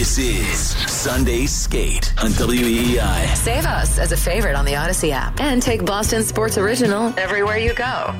This 0.00 0.16
is 0.16 0.70
Sunday 0.90 1.44
Skate 1.44 2.14
on 2.22 2.30
WEEI. 2.30 3.36
Save 3.36 3.66
us 3.66 3.98
as 3.98 4.12
a 4.12 4.16
favorite 4.16 4.56
on 4.56 4.64
the 4.64 4.72
Audacy 4.72 5.10
app 5.10 5.38
and 5.42 5.60
take 5.60 5.84
Boston 5.84 6.22
Sports 6.22 6.56
Original 6.56 7.12
everywhere 7.18 7.58
you 7.58 7.74
go. 7.74 8.14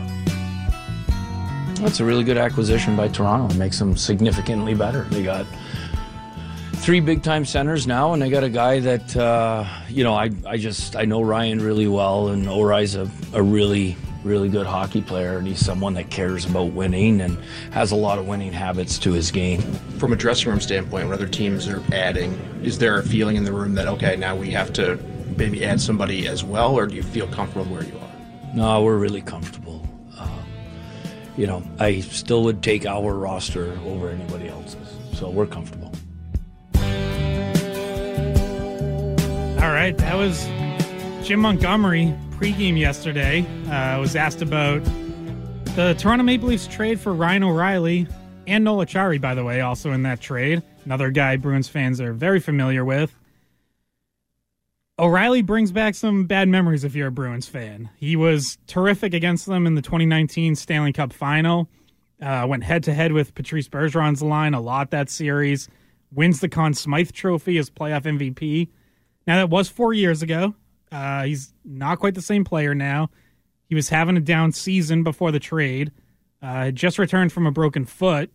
That's 1.76 2.00
a 2.00 2.04
really 2.04 2.22
good 2.22 2.36
acquisition 2.36 2.96
by 2.96 3.08
Toronto. 3.08 3.54
It 3.54 3.56
makes 3.56 3.78
them 3.78 3.96
significantly 3.96 4.74
better. 4.74 5.04
They 5.04 5.22
got 5.22 5.46
three 6.74 7.00
big 7.00 7.22
time 7.22 7.46
centers 7.46 7.86
now, 7.86 8.12
and 8.12 8.20
they 8.20 8.28
got 8.28 8.44
a 8.44 8.50
guy 8.50 8.80
that 8.80 9.16
uh, 9.16 9.66
you 9.88 10.04
know 10.04 10.12
I 10.12 10.28
I 10.46 10.58
just 10.58 10.96
I 10.96 11.06
know 11.06 11.22
Ryan 11.22 11.62
really 11.62 11.88
well, 11.88 12.28
and 12.28 12.46
O'Reilly's 12.46 12.94
a, 12.94 13.10
a 13.32 13.42
really 13.42 13.96
really 14.24 14.48
good 14.48 14.66
hockey 14.66 15.00
player, 15.00 15.38
and 15.38 15.46
he's 15.46 15.64
someone 15.64 15.94
that 15.94 16.10
cares 16.10 16.44
about 16.44 16.72
winning 16.72 17.20
and 17.20 17.38
has 17.72 17.90
a 17.90 17.96
lot 17.96 18.18
of 18.18 18.26
winning 18.26 18.52
habits 18.52 18.98
to 18.98 19.12
his 19.12 19.30
game. 19.30 19.60
From 19.98 20.12
a 20.12 20.16
dressing 20.16 20.50
room 20.50 20.60
standpoint, 20.60 21.04
when 21.08 21.14
other 21.14 21.28
teams 21.28 21.68
are 21.68 21.82
adding, 21.92 22.32
is 22.62 22.78
there 22.78 22.98
a 22.98 23.02
feeling 23.02 23.36
in 23.36 23.44
the 23.44 23.52
room 23.52 23.74
that 23.74 23.88
okay, 23.88 24.16
now 24.16 24.36
we 24.36 24.50
have 24.50 24.72
to 24.74 24.96
maybe 25.36 25.64
add 25.64 25.80
somebody 25.80 26.26
as 26.26 26.44
well, 26.44 26.74
or 26.74 26.86
do 26.86 26.94
you 26.94 27.02
feel 27.02 27.26
comfortable 27.28 27.72
where 27.72 27.84
you 27.84 27.96
are? 27.98 28.54
No, 28.54 28.82
we're 28.82 28.98
really 28.98 29.22
comfortable. 29.22 29.86
Uh, 30.18 30.28
you 31.36 31.46
know, 31.46 31.62
I 31.78 32.00
still 32.00 32.42
would 32.44 32.62
take 32.62 32.84
our 32.84 33.14
roster 33.14 33.78
over 33.84 34.10
anybody 34.10 34.48
else's, 34.48 34.96
so 35.14 35.30
we're 35.30 35.46
comfortable. 35.46 35.92
All 39.62 39.72
right, 39.72 39.96
that 39.98 40.16
was 40.16 40.46
Jim 41.26 41.40
Montgomery 41.40 42.14
pregame 42.30 42.78
yesterday. 42.78 43.46
Uh, 43.70 43.98
was 44.00 44.16
asked 44.16 44.42
about 44.42 44.82
the 45.76 45.94
Toronto 45.96 46.24
Maple 46.24 46.48
Leafs 46.48 46.66
trade 46.66 46.98
for 46.98 47.14
Ryan 47.14 47.44
O'Reilly 47.44 48.08
and 48.48 48.64
Noel 48.64 48.84
Acciari, 48.84 49.20
by 49.20 49.32
the 49.34 49.44
way, 49.44 49.60
also 49.60 49.92
in 49.92 50.02
that 50.02 50.20
trade. 50.20 50.60
Another 50.84 51.10
guy 51.10 51.36
Bruins 51.36 51.68
fans 51.68 52.00
are 52.00 52.12
very 52.12 52.40
familiar 52.40 52.84
with. 52.84 53.14
O'Reilly 54.98 55.40
brings 55.40 55.70
back 55.70 55.94
some 55.94 56.26
bad 56.26 56.48
memories 56.48 56.82
if 56.82 56.96
you're 56.96 57.06
a 57.06 57.12
Bruins 57.12 57.46
fan. 57.46 57.88
He 57.96 58.16
was 58.16 58.58
terrific 58.66 59.14
against 59.14 59.46
them 59.46 59.68
in 59.68 59.76
the 59.76 59.82
2019 59.82 60.56
Stanley 60.56 60.92
Cup 60.92 61.12
final. 61.12 61.68
Uh, 62.20 62.46
went 62.48 62.64
head 62.64 62.82
to 62.84 62.92
head 62.92 63.12
with 63.12 63.36
Patrice 63.36 63.68
Bergeron's 63.68 64.20
line 64.20 64.52
a 64.52 64.60
lot 64.60 64.90
that 64.90 65.08
series. 65.08 65.68
Wins 66.12 66.40
the 66.40 66.48
Conn 66.48 66.74
Smythe 66.74 67.12
Trophy 67.12 67.56
as 67.56 67.70
playoff 67.70 68.02
MVP. 68.02 68.68
Now, 69.28 69.36
that 69.36 69.48
was 69.48 69.68
four 69.68 69.94
years 69.94 70.22
ago. 70.22 70.56
Uh, 70.90 71.22
he's 71.22 71.54
not 71.64 72.00
quite 72.00 72.16
the 72.16 72.20
same 72.20 72.44
player 72.44 72.74
now. 72.74 73.10
He 73.70 73.76
was 73.76 73.88
having 73.88 74.16
a 74.16 74.20
down 74.20 74.50
season 74.50 75.04
before 75.04 75.30
the 75.30 75.38
trade. 75.38 75.92
Uh, 76.42 76.72
just 76.72 76.98
returned 76.98 77.32
from 77.32 77.46
a 77.46 77.52
broken 77.52 77.84
foot, 77.84 78.32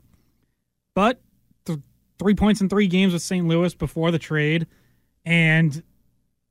but 0.94 1.19
th- 1.66 1.79
three 2.19 2.35
points 2.35 2.62
in 2.62 2.69
three 2.69 2.88
games 2.88 3.12
with 3.12 3.22
St. 3.22 3.46
Louis 3.46 3.73
before 3.73 4.12
the 4.12 4.19
trade, 4.19 4.66
and 5.25 5.84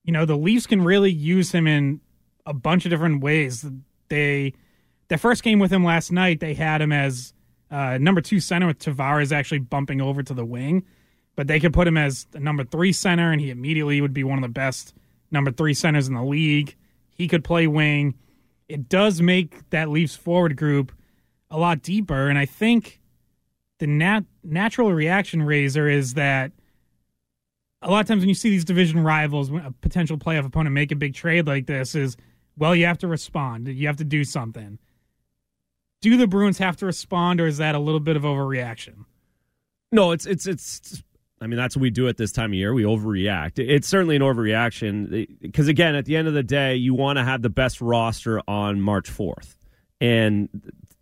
you 0.03 0.13
know 0.13 0.27
the 0.27 0.37
Leafs 0.37 0.67
can 0.67 0.83
really 0.83 1.11
use 1.11 1.51
him 1.51 1.67
in 1.67 2.03
a 2.45 2.53
bunch 2.53 2.85
of 2.85 2.91
different 2.91 3.23
ways. 3.23 3.65
They 4.11 4.53
their 5.09 5.17
first 5.17 5.43
game 5.43 5.61
with 5.61 5.73
him 5.73 5.83
last 5.83 6.13
night, 6.13 6.41
they 6.41 6.53
had 6.53 6.83
him 6.83 6.93
as 6.93 7.33
uh, 7.71 7.97
number 7.97 8.21
two 8.21 8.39
center 8.39 8.67
with 8.67 8.81
Tavares 8.81 9.33
actually 9.33 9.61
bumping 9.61 10.03
over 10.03 10.23
to 10.23 10.35
the 10.35 10.45
wing, 10.45 10.85
but 11.37 11.47
they 11.47 11.59
could 11.59 11.73
put 11.73 11.89
him 11.89 11.97
as 11.97 12.27
number 12.35 12.65
three 12.65 12.93
center, 12.93 13.33
and 13.33 13.41
he 13.41 13.49
immediately 13.49 14.03
would 14.03 14.13
be 14.13 14.25
one 14.25 14.37
of 14.37 14.43
the 14.43 14.49
best 14.49 14.93
number 15.31 15.51
three 15.51 15.73
centers 15.73 16.07
in 16.07 16.13
the 16.13 16.23
league. 16.23 16.77
He 17.09 17.29
could 17.29 17.45
play 17.45 17.67
wing. 17.67 18.17
It 18.69 18.89
does 18.89 19.21
make 19.21 19.69
that 19.71 19.91
Leafs 19.91 20.17
forward 20.17 20.57
group 20.57 20.93
a 21.51 21.59
lot 21.59 21.83
deeper. 21.83 22.29
And 22.29 22.39
I 22.39 22.47
think 22.47 23.01
the 23.79 23.87
nat- 23.87 24.25
natural 24.43 24.93
reaction 24.93 25.43
Razor 25.43 25.89
is 25.89 26.15
that 26.15 26.53
a 27.83 27.91
lot 27.91 28.01
of 28.01 28.07
times 28.07 28.21
when 28.21 28.29
you 28.29 28.35
see 28.35 28.51
these 28.51 28.65
division 28.65 29.05
rivals, 29.05 29.51
when 29.51 29.65
a 29.65 29.73
potential 29.73 30.17
playoff 30.17 30.47
opponent 30.47 30.73
make 30.73 30.91
a 30.91 30.97
big 30.97 31.15
trade 31.15 31.47
like 31.47 31.67
this, 31.67 31.95
is 31.95 32.17
well, 32.57 32.75
you 32.75 32.87
have 32.87 32.99
to 32.99 33.09
respond. 33.09 33.69
You 33.69 33.87
have 33.87 33.97
to 33.97 34.05
do 34.05 34.25
something. 34.25 34.79
Do 36.01 36.17
the 36.17 36.27
Bruins 36.27 36.59
have 36.59 36.77
to 36.79 36.87
respond, 36.87 37.41
or 37.41 37.47
is 37.47 37.59
that 37.59 37.75
a 37.75 37.79
little 37.79 38.01
bit 38.01 38.17
of 38.17 38.23
overreaction? 38.23 39.05
No, 39.93 40.13
it's 40.13 40.27
it's 40.27 40.47
it's 40.47 41.03
I 41.41 41.47
mean, 41.47 41.57
that's 41.57 41.77
what 41.77 41.83
we 41.83 41.91
do 41.91 42.09
at 42.09 42.17
this 42.17 42.33
time 42.33 42.51
of 42.51 42.55
year. 42.55 42.73
We 42.73 42.85
overreact. 42.85 43.59
It's 43.59 43.89
certainly 43.89 44.17
an 44.17 44.23
overreaction 44.23 45.23
eh, 45.23 45.27
because, 45.41 45.69
again, 45.69 45.95
at 45.95 46.05
the 46.05 46.17
end 46.17 46.29
of 46.29 46.35
the 46.35 46.43
day, 46.43 46.77
you 46.77 46.95
want 46.95 47.19
to 47.19 47.25
have 47.25 47.43
the 47.43 47.51
best 47.51 47.81
roster 47.81 48.41
on 48.49 48.81
March 48.81 49.11
4th. 49.11 49.57
And 50.01 50.49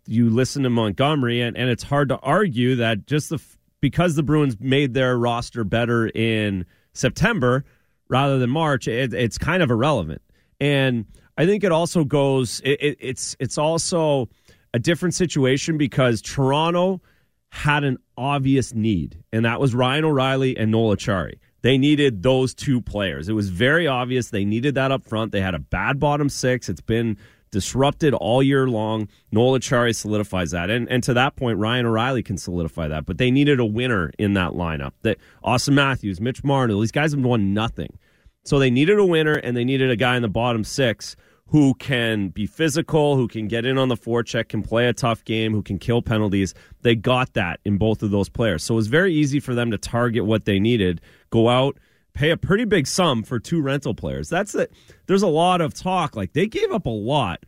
you 0.05 0.29
listen 0.29 0.63
to 0.63 0.69
Montgomery, 0.69 1.41
and, 1.41 1.55
and 1.55 1.69
it's 1.69 1.83
hard 1.83 2.09
to 2.09 2.17
argue 2.19 2.75
that 2.75 3.05
just 3.05 3.29
the 3.29 3.41
because 3.79 4.15
the 4.15 4.23
Bruins 4.23 4.57
made 4.59 4.93
their 4.93 5.17
roster 5.17 5.65
better 5.65 6.07
in 6.07 6.65
September 6.93 7.65
rather 8.07 8.39
than 8.39 8.49
March, 8.49 8.87
it, 8.87 9.13
it's 9.13 9.37
kind 9.37 9.61
of 9.61 9.69
irrelevant. 9.69 10.21
And 10.61 11.05
I 11.37 11.45
think 11.45 11.65
it 11.65 11.71
also 11.73 12.05
goes, 12.05 12.61
it, 12.63 12.81
it, 12.81 12.97
it's 12.99 13.35
it's 13.39 13.57
also 13.57 14.29
a 14.73 14.79
different 14.79 15.13
situation 15.15 15.77
because 15.77 16.21
Toronto– 16.21 17.01
had 17.53 17.83
an 17.83 17.99
obvious 18.17 18.73
need, 18.73 19.23
and 19.31 19.45
that 19.45 19.59
was 19.59 19.75
Ryan 19.75 20.05
O'Reilly 20.05 20.57
and 20.57 20.71
Noel 20.71 20.95
Acciari. 20.95 21.35
They 21.61 21.77
needed 21.77 22.23
those 22.23 22.55
two 22.55 22.81
players. 22.81 23.29
It 23.29 23.33
was 23.33 23.49
very 23.49 23.85
obvious 23.85 24.31
they 24.31 24.43
needed 24.43 24.73
that 24.73 24.91
up 24.91 25.03
front. 25.05 25.31
They 25.31 25.39
had 25.39 25.53
a 25.53 25.59
bad 25.59 25.99
bottom 25.99 26.29
six. 26.29 26.67
It's 26.67 26.81
been 26.81 27.15
disrupted 27.51 28.15
all 28.15 28.41
year 28.41 28.67
long. 28.67 29.07
Noel 29.31 29.59
Acciari 29.59 29.95
solidifies 29.95 30.49
that. 30.49 30.71
And 30.71 30.89
and 30.89 31.03
to 31.03 31.13
that 31.13 31.35
point, 31.35 31.59
Ryan 31.59 31.85
O'Reilly 31.85 32.23
can 32.23 32.39
solidify 32.39 32.87
that. 32.87 33.05
But 33.05 33.19
they 33.19 33.29
needed 33.29 33.59
a 33.59 33.65
winner 33.65 34.11
in 34.17 34.33
that 34.33 34.53
lineup. 34.53 34.93
That 35.03 35.19
Auston 35.45 35.73
Matthews, 35.73 36.19
Mitch 36.19 36.43
Marner, 36.43 36.73
these 36.73 36.91
guys 36.91 37.11
have 37.11 37.23
won 37.23 37.53
nothing. 37.53 37.99
So 38.45 38.57
they 38.57 38.71
needed 38.71 38.97
a 38.97 39.05
winner 39.05 39.35
and 39.35 39.55
they 39.55 39.63
needed 39.63 39.91
a 39.91 39.95
guy 39.95 40.15
in 40.15 40.23
the 40.23 40.27
bottom 40.27 40.63
six 40.63 41.15
who 41.53 41.75
can 41.75 42.29
be 42.29 42.47
physical, 42.47 43.15
who 43.15 43.27
can 43.27 43.47
get 43.47 43.63
in 43.63 43.77
on 43.77 43.87
the 43.87 43.95
forecheck, 43.95 44.49
can 44.49 44.63
play 44.63 44.87
a 44.87 44.93
tough 44.93 45.23
game, 45.23 45.53
who 45.53 45.61
can 45.61 45.77
kill 45.77 46.01
penalties. 46.01 46.55
They 46.81 46.95
got 46.95 47.33
that 47.33 47.59
in 47.63 47.77
both 47.77 48.01
of 48.01 48.09
those 48.09 48.27
players. 48.27 48.63
So 48.63 48.73
it 48.73 48.77
was 48.77 48.87
very 48.87 49.13
easy 49.13 49.39
for 49.39 49.53
them 49.53 49.69
to 49.69 49.77
target 49.77 50.25
what 50.25 50.45
they 50.45 50.57
needed, 50.57 50.99
go 51.29 51.49
out, 51.49 51.77
pay 52.15 52.31
a 52.31 52.37
pretty 52.37 52.65
big 52.65 52.87
sum 52.87 53.21
for 53.21 53.37
two 53.37 53.61
rental 53.61 53.93
players. 53.93 54.29
That's 54.29 54.55
it. 54.55 54.73
There's 55.05 55.21
a 55.21 55.27
lot 55.27 55.61
of 55.61 55.75
talk. 55.75 56.15
Like 56.15 56.33
they 56.33 56.47
gave 56.47 56.71
up 56.71 56.87
a 56.87 56.89
lot 56.89 57.45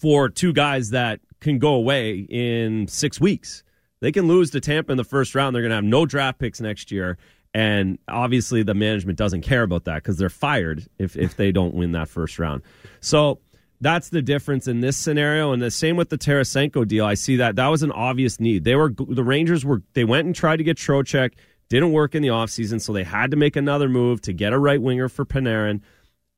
for 0.00 0.28
two 0.28 0.52
guys 0.52 0.90
that 0.90 1.20
can 1.38 1.60
go 1.60 1.74
away 1.74 2.26
in 2.28 2.88
six 2.88 3.20
weeks. 3.20 3.62
They 4.00 4.10
can 4.10 4.26
lose 4.26 4.50
to 4.50 4.60
Tampa 4.60 4.90
in 4.90 4.98
the 4.98 5.04
first 5.04 5.36
round. 5.36 5.54
They're 5.54 5.62
going 5.62 5.70
to 5.70 5.76
have 5.76 5.84
no 5.84 6.06
draft 6.06 6.40
picks 6.40 6.60
next 6.60 6.90
year. 6.90 7.18
And 7.56 7.98
obviously, 8.06 8.62
the 8.62 8.74
management 8.74 9.16
doesn't 9.16 9.40
care 9.40 9.62
about 9.62 9.84
that 9.84 10.02
because 10.02 10.18
they're 10.18 10.28
fired 10.28 10.86
if, 10.98 11.16
if 11.16 11.38
they 11.38 11.52
don't 11.52 11.72
win 11.72 11.92
that 11.92 12.06
first 12.06 12.38
round. 12.38 12.60
So 13.00 13.38
that's 13.80 14.10
the 14.10 14.20
difference 14.20 14.68
in 14.68 14.80
this 14.80 14.98
scenario. 14.98 15.52
And 15.52 15.62
the 15.62 15.70
same 15.70 15.96
with 15.96 16.10
the 16.10 16.18
Tarasenko 16.18 16.86
deal. 16.86 17.06
I 17.06 17.14
see 17.14 17.36
that 17.36 17.56
that 17.56 17.68
was 17.68 17.82
an 17.82 17.92
obvious 17.92 18.38
need. 18.38 18.64
They 18.64 18.74
were 18.74 18.90
the 18.90 19.24
Rangers 19.24 19.64
were 19.64 19.80
they 19.94 20.04
went 20.04 20.26
and 20.26 20.36
tried 20.36 20.58
to 20.58 20.64
get 20.64 20.76
Trocheck, 20.76 21.32
didn't 21.70 21.92
work 21.92 22.14
in 22.14 22.20
the 22.20 22.28
offseason, 22.28 22.78
so 22.78 22.92
they 22.92 23.04
had 23.04 23.30
to 23.30 23.38
make 23.38 23.56
another 23.56 23.88
move 23.88 24.20
to 24.22 24.34
get 24.34 24.52
a 24.52 24.58
right 24.58 24.82
winger 24.82 25.08
for 25.08 25.24
Panarin 25.24 25.80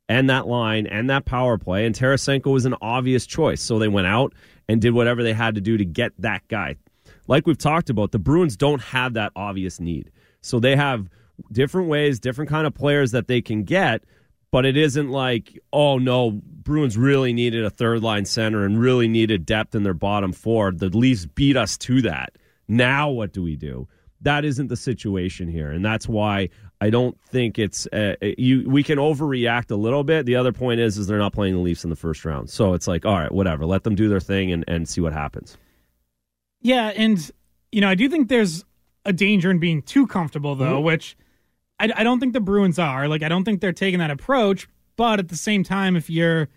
and 0.08 0.30
that 0.30 0.46
line 0.46 0.86
and 0.86 1.10
that 1.10 1.24
power 1.24 1.58
play. 1.58 1.84
And 1.84 1.96
Tarasenko 1.96 2.52
was 2.52 2.64
an 2.64 2.76
obvious 2.80 3.26
choice. 3.26 3.60
So 3.60 3.80
they 3.80 3.88
went 3.88 4.06
out 4.06 4.34
and 4.68 4.80
did 4.80 4.92
whatever 4.92 5.24
they 5.24 5.32
had 5.32 5.56
to 5.56 5.60
do 5.60 5.78
to 5.78 5.84
get 5.84 6.12
that 6.18 6.46
guy. 6.46 6.76
Like 7.26 7.44
we've 7.44 7.58
talked 7.58 7.90
about, 7.90 8.12
the 8.12 8.20
Bruins 8.20 8.56
don't 8.56 8.80
have 8.80 9.14
that 9.14 9.32
obvious 9.34 9.80
need. 9.80 10.12
So 10.40 10.60
they 10.60 10.76
have 10.76 11.08
different 11.52 11.88
ways, 11.88 12.20
different 12.20 12.50
kind 12.50 12.66
of 12.66 12.74
players 12.74 13.12
that 13.12 13.28
they 13.28 13.40
can 13.40 13.64
get, 13.64 14.04
but 14.50 14.64
it 14.64 14.76
isn't 14.76 15.10
like, 15.10 15.58
oh 15.72 15.98
no, 15.98 16.32
Bruins 16.32 16.96
really 16.96 17.32
needed 17.32 17.64
a 17.64 17.70
third 17.70 18.02
line 18.02 18.24
center 18.24 18.64
and 18.64 18.80
really 18.80 19.08
needed 19.08 19.46
depth 19.46 19.74
in 19.74 19.82
their 19.82 19.94
bottom 19.94 20.32
four. 20.32 20.72
The 20.72 20.88
Leafs 20.88 21.26
beat 21.26 21.56
us 21.56 21.76
to 21.78 22.02
that. 22.02 22.32
Now 22.66 23.10
what 23.10 23.32
do 23.32 23.42
we 23.42 23.56
do? 23.56 23.88
That 24.22 24.44
isn't 24.44 24.66
the 24.66 24.76
situation 24.76 25.48
here, 25.48 25.70
and 25.70 25.84
that's 25.84 26.08
why 26.08 26.48
I 26.80 26.90
don't 26.90 27.16
think 27.20 27.56
it's 27.56 27.86
uh, 27.86 28.16
you. 28.20 28.68
We 28.68 28.82
can 28.82 28.98
overreact 28.98 29.70
a 29.70 29.76
little 29.76 30.02
bit. 30.02 30.26
The 30.26 30.34
other 30.34 30.52
point 30.52 30.80
is, 30.80 30.98
is 30.98 31.06
they're 31.06 31.18
not 31.18 31.32
playing 31.32 31.54
the 31.54 31.60
Leafs 31.60 31.84
in 31.84 31.90
the 31.90 31.96
first 31.96 32.24
round, 32.24 32.50
so 32.50 32.74
it's 32.74 32.88
like, 32.88 33.06
all 33.06 33.16
right, 33.16 33.30
whatever, 33.30 33.64
let 33.64 33.84
them 33.84 33.94
do 33.94 34.08
their 34.08 34.18
thing 34.18 34.50
and, 34.50 34.64
and 34.66 34.88
see 34.88 35.00
what 35.00 35.12
happens. 35.12 35.56
Yeah, 36.60 36.88
and 36.96 37.30
you 37.70 37.80
know, 37.80 37.88
I 37.88 37.94
do 37.94 38.08
think 38.08 38.28
there's 38.28 38.64
a 39.08 39.12
danger 39.12 39.50
in 39.50 39.58
being 39.58 39.80
too 39.80 40.06
comfortable, 40.06 40.54
though, 40.54 40.76
mm-hmm. 40.76 40.84
which 40.84 41.16
I, 41.80 41.90
I 41.96 42.04
don't 42.04 42.20
think 42.20 42.34
the 42.34 42.40
Bruins 42.40 42.78
are. 42.78 43.08
Like, 43.08 43.22
I 43.22 43.28
don't 43.28 43.42
think 43.42 43.60
they're 43.60 43.72
taking 43.72 44.00
that 44.00 44.10
approach. 44.10 44.68
But 44.96 45.18
at 45.18 45.28
the 45.28 45.36
same 45.36 45.64
time, 45.64 45.96
if 45.96 46.10
you're 46.10 46.48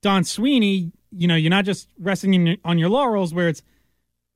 Don 0.00 0.24
Sweeney, 0.24 0.92
you 1.10 1.28
know, 1.28 1.34
you're 1.34 1.50
not 1.50 1.66
just 1.66 1.88
resting 1.98 2.32
your, 2.32 2.56
on 2.64 2.78
your 2.78 2.88
laurels 2.88 3.34
where 3.34 3.48
it's, 3.48 3.62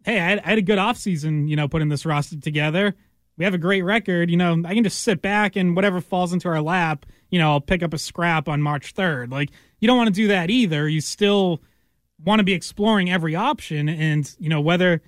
hey, 0.04 0.20
I 0.20 0.28
had, 0.28 0.40
I 0.40 0.48
had 0.50 0.58
a 0.58 0.62
good 0.62 0.78
offseason, 0.78 1.48
you 1.48 1.56
know, 1.56 1.66
putting 1.66 1.88
this 1.88 2.04
roster 2.04 2.38
together. 2.38 2.94
We 3.38 3.44
have 3.46 3.54
a 3.54 3.58
great 3.58 3.82
record. 3.82 4.30
You 4.30 4.36
know, 4.36 4.62
I 4.66 4.74
can 4.74 4.84
just 4.84 5.00
sit 5.00 5.22
back 5.22 5.56
and 5.56 5.74
whatever 5.74 6.02
falls 6.02 6.34
into 6.34 6.48
our 6.48 6.60
lap, 6.60 7.06
you 7.30 7.38
know, 7.38 7.52
I'll 7.52 7.60
pick 7.60 7.82
up 7.82 7.94
a 7.94 7.98
scrap 7.98 8.48
on 8.48 8.60
March 8.60 8.94
3rd. 8.94 9.32
Like, 9.32 9.50
you 9.80 9.88
don't 9.88 9.96
want 9.96 10.08
to 10.08 10.12
do 10.12 10.28
that 10.28 10.50
either. 10.50 10.86
You 10.86 11.00
still 11.00 11.62
want 12.22 12.40
to 12.40 12.44
be 12.44 12.52
exploring 12.52 13.10
every 13.10 13.34
option. 13.34 13.88
And, 13.88 14.30
you 14.38 14.50
know, 14.50 14.60
whether 14.60 15.02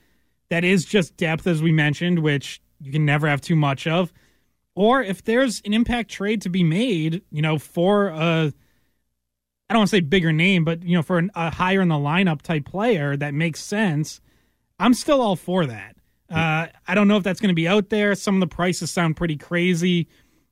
that 0.54 0.62
is 0.62 0.84
just 0.84 1.16
depth, 1.16 1.48
as 1.48 1.60
we 1.60 1.72
mentioned, 1.72 2.20
which 2.20 2.62
you 2.80 2.92
can 2.92 3.04
never 3.04 3.26
have 3.26 3.40
too 3.40 3.56
much 3.56 3.88
of, 3.88 4.12
or 4.76 5.02
if 5.02 5.24
there's 5.24 5.60
an 5.64 5.74
impact 5.74 6.12
trade 6.12 6.40
to 6.42 6.48
be 6.48 6.62
made, 6.62 7.22
you 7.32 7.42
know, 7.42 7.58
for 7.58 8.06
a 8.06 8.52
I 9.68 9.72
don't 9.72 9.80
want 9.80 9.90
to 9.90 9.96
say 9.96 10.00
bigger 10.00 10.32
name, 10.32 10.64
but 10.64 10.84
you 10.84 10.94
know, 10.94 11.02
for 11.02 11.18
an, 11.18 11.32
a 11.34 11.50
higher 11.50 11.80
in 11.80 11.88
the 11.88 11.96
lineup 11.96 12.40
type 12.42 12.66
player 12.66 13.16
that 13.16 13.34
makes 13.34 13.60
sense, 13.60 14.20
I'm 14.78 14.94
still 14.94 15.20
all 15.20 15.34
for 15.34 15.66
that. 15.66 15.96
Uh, 16.30 16.68
I 16.86 16.94
don't 16.94 17.08
know 17.08 17.16
if 17.16 17.24
that's 17.24 17.40
going 17.40 17.48
to 17.48 17.54
be 17.54 17.66
out 17.66 17.88
there. 17.88 18.14
Some 18.14 18.36
of 18.36 18.40
the 18.40 18.46
prices 18.46 18.92
sound 18.92 19.16
pretty 19.16 19.36
crazy. 19.36 20.06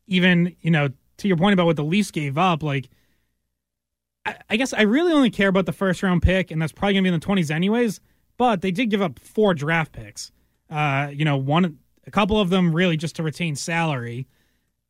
Even 0.08 0.56
you 0.62 0.72
know, 0.72 0.88
to 1.18 1.28
your 1.28 1.36
point 1.36 1.52
about 1.52 1.66
what 1.66 1.76
the 1.76 1.84
Leafs 1.84 2.10
gave 2.10 2.36
up, 2.36 2.64
like 2.64 2.88
I, 4.26 4.34
I 4.50 4.56
guess 4.56 4.72
I 4.72 4.82
really 4.82 5.12
only 5.12 5.30
care 5.30 5.48
about 5.48 5.66
the 5.66 5.72
first 5.72 6.02
round 6.02 6.22
pick, 6.22 6.50
and 6.50 6.60
that's 6.60 6.72
probably 6.72 6.94
going 6.94 7.04
to 7.04 7.10
be 7.10 7.14
in 7.14 7.20
the 7.20 7.42
20s 7.42 7.54
anyways. 7.54 8.00
But 8.38 8.62
they 8.62 8.70
did 8.70 8.90
give 8.90 9.02
up 9.02 9.18
four 9.18 9.54
draft 9.54 9.92
picks. 9.92 10.32
Uh, 10.70 11.10
you 11.12 11.24
know, 11.24 11.36
one 11.36 11.78
a 12.06 12.10
couple 12.10 12.40
of 12.40 12.50
them 12.50 12.74
really 12.74 12.96
just 12.96 13.16
to 13.16 13.22
retain 13.22 13.54
salary. 13.56 14.26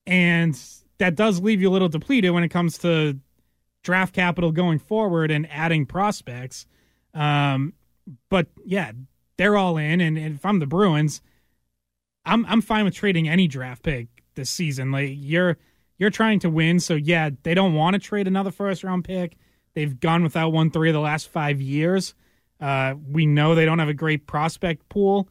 And 0.07 0.59
that 0.99 1.15
does 1.15 1.41
leave 1.41 1.61
you 1.61 1.69
a 1.69 1.73
little 1.73 1.89
depleted 1.89 2.31
when 2.33 2.45
it 2.45 2.49
comes 2.49 2.79
to 2.79 3.19
draft 3.83 4.15
capital 4.15 4.53
going 4.53 4.79
forward 4.79 5.31
and 5.31 5.51
adding 5.51 5.87
prospects. 5.87 6.67
Um, 7.15 7.75
but 8.29 8.49
yeah, 8.65 8.93
they're 9.37 9.57
all 9.57 9.77
in. 9.77 10.01
And, 10.01 10.17
and 10.17 10.37
if 10.37 10.47
I'm 10.47 10.59
the 10.59 10.67
Bruins, 10.67 11.21
I'm 12.25 12.47
I'm 12.47 12.61
fine 12.61 12.85
with 12.85 12.95
trading 12.95 13.29
any 13.29 13.49
draft 13.49 13.83
pick 13.83 14.07
this 14.35 14.51
season. 14.51 14.93
Like 14.93 15.11
you're 15.15 15.59
you're 15.99 16.11
trying 16.11 16.41
to 16.41 16.51
win, 16.51 16.81
so 16.81 16.95
yeah, 16.95 17.31
they 17.43 17.55
don't 17.55 17.75
want 17.75 17.95
to 17.95 18.01
trade 18.01 18.27
another 18.27 18.51
first 18.51 18.85
round 18.85 19.05
pick. 19.05 19.37
They've 19.75 19.99
gone 19.99 20.23
without 20.23 20.51
one 20.51 20.71
three 20.71 20.89
of 20.89 20.95
the 20.95 21.01
last 21.01 21.29
five 21.29 21.61
years. 21.61 22.15
Uh, 22.63 22.95
we 23.11 23.27
know 23.27 23.55
they 23.55 23.65
don't 23.65 23.81
have 23.81 23.89
a 23.89 23.95
great 23.95 24.27
prospect 24.27 24.89
pool. 24.89 25.29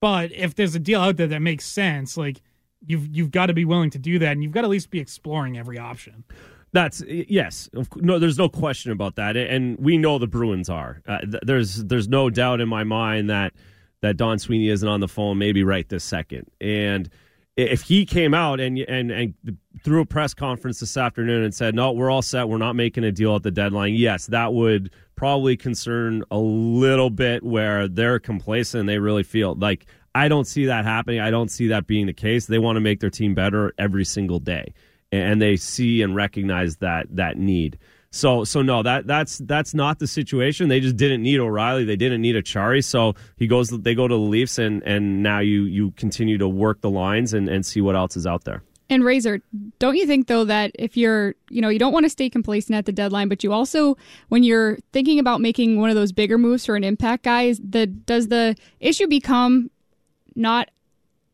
But 0.00 0.32
if 0.32 0.54
there's 0.54 0.74
a 0.74 0.80
deal 0.80 1.00
out 1.00 1.16
there 1.16 1.28
that 1.28 1.40
makes 1.40 1.64
sense, 1.64 2.16
like 2.16 2.42
you've 2.86 3.08
you've 3.16 3.30
got 3.30 3.46
to 3.46 3.54
be 3.54 3.64
willing 3.64 3.90
to 3.90 3.98
do 3.98 4.18
that, 4.18 4.32
and 4.32 4.42
you've 4.42 4.52
got 4.52 4.62
to 4.62 4.66
at 4.66 4.70
least 4.70 4.90
be 4.90 5.00
exploring 5.00 5.56
every 5.56 5.78
option. 5.78 6.24
That's 6.72 7.02
yes, 7.06 7.70
no. 7.96 8.18
There's 8.18 8.38
no 8.38 8.48
question 8.48 8.92
about 8.92 9.16
that, 9.16 9.36
and 9.36 9.78
we 9.78 9.98
know 9.98 10.18
the 10.18 10.26
Bruins 10.26 10.68
are. 10.68 11.02
Uh, 11.06 11.18
there's 11.42 11.84
there's 11.84 12.08
no 12.08 12.30
doubt 12.30 12.60
in 12.60 12.68
my 12.68 12.82
mind 12.82 13.30
that 13.30 13.52
that 14.00 14.16
Don 14.16 14.38
Sweeney 14.38 14.68
isn't 14.68 14.88
on 14.88 15.00
the 15.00 15.08
phone, 15.08 15.38
maybe 15.38 15.62
right 15.64 15.88
this 15.88 16.02
second. 16.02 16.50
And 16.60 17.08
if 17.56 17.82
he 17.82 18.06
came 18.06 18.34
out 18.34 18.60
and 18.60 18.78
and 18.78 19.10
and 19.10 19.34
through 19.82 20.00
a 20.00 20.06
press 20.06 20.32
conference 20.32 20.80
this 20.80 20.96
afternoon 20.96 21.42
and 21.42 21.54
said, 21.54 21.74
"No, 21.74 21.92
we're 21.92 22.10
all 22.10 22.22
set. 22.22 22.48
We're 22.48 22.58
not 22.58 22.76
making 22.76 23.04
a 23.04 23.12
deal 23.12 23.36
at 23.36 23.42
the 23.42 23.50
deadline," 23.50 23.94
yes, 23.94 24.26
that 24.28 24.54
would 24.54 24.90
probably 25.16 25.56
concern 25.56 26.22
a 26.30 26.38
little 26.38 27.10
bit 27.10 27.42
where 27.42 27.88
they're 27.88 28.18
complacent. 28.18 28.86
They 28.86 28.98
really 28.98 29.22
feel 29.22 29.54
like 29.54 29.86
I 30.14 30.28
don't 30.28 30.46
see 30.46 30.66
that 30.66 30.84
happening. 30.84 31.20
I 31.20 31.30
don't 31.30 31.50
see 31.50 31.68
that 31.68 31.86
being 31.86 32.06
the 32.06 32.12
case. 32.12 32.46
They 32.46 32.58
want 32.58 32.76
to 32.76 32.80
make 32.80 33.00
their 33.00 33.10
team 33.10 33.34
better 33.34 33.72
every 33.78 34.04
single 34.04 34.38
day, 34.38 34.72
and 35.10 35.40
they 35.40 35.56
see 35.56 36.02
and 36.02 36.14
recognize 36.14 36.76
that 36.76 37.06
that 37.10 37.36
need. 37.36 37.78
So 38.14 38.44
so 38.44 38.60
no, 38.60 38.82
that 38.82 39.06
that's 39.06 39.38
that's 39.38 39.72
not 39.72 39.98
the 39.98 40.06
situation. 40.06 40.68
They 40.68 40.80
just 40.80 40.96
didn't 40.96 41.22
need 41.22 41.40
O'Reilly. 41.40 41.84
They 41.84 41.96
didn't 41.96 42.20
need 42.20 42.36
Acciari. 42.36 42.84
So 42.84 43.14
he 43.36 43.46
goes. 43.46 43.70
They 43.70 43.94
go 43.94 44.06
to 44.06 44.14
the 44.14 44.20
Leafs, 44.20 44.58
and 44.58 44.82
and 44.82 45.22
now 45.22 45.40
you 45.40 45.64
you 45.64 45.92
continue 45.92 46.36
to 46.36 46.46
work 46.46 46.82
the 46.82 46.90
lines 46.90 47.32
and 47.32 47.48
and 47.48 47.64
see 47.64 47.80
what 47.80 47.96
else 47.96 48.14
is 48.16 48.26
out 48.26 48.44
there. 48.44 48.62
And 48.90 49.02
Razor, 49.02 49.40
don't 49.78 49.96
you 49.96 50.06
think 50.06 50.26
though 50.26 50.44
that 50.44 50.72
if 50.74 50.98
you're, 50.98 51.34
you 51.48 51.62
know, 51.62 51.70
you 51.70 51.78
don't 51.78 51.94
want 51.94 52.04
to 52.04 52.10
stay 52.10 52.28
complacent 52.28 52.76
at 52.76 52.84
the 52.84 52.92
deadline, 52.92 53.28
but 53.30 53.42
you 53.42 53.50
also, 53.50 53.96
when 54.28 54.42
you're 54.42 54.76
thinking 54.92 55.18
about 55.18 55.40
making 55.40 55.80
one 55.80 55.88
of 55.88 55.96
those 55.96 56.12
bigger 56.12 56.36
moves 56.36 56.66
for 56.66 56.76
an 56.76 56.84
impact 56.84 57.24
guy, 57.24 57.54
the 57.54 57.86
does 57.86 58.28
the 58.28 58.54
issue 58.80 59.06
become 59.06 59.70
not 60.34 60.68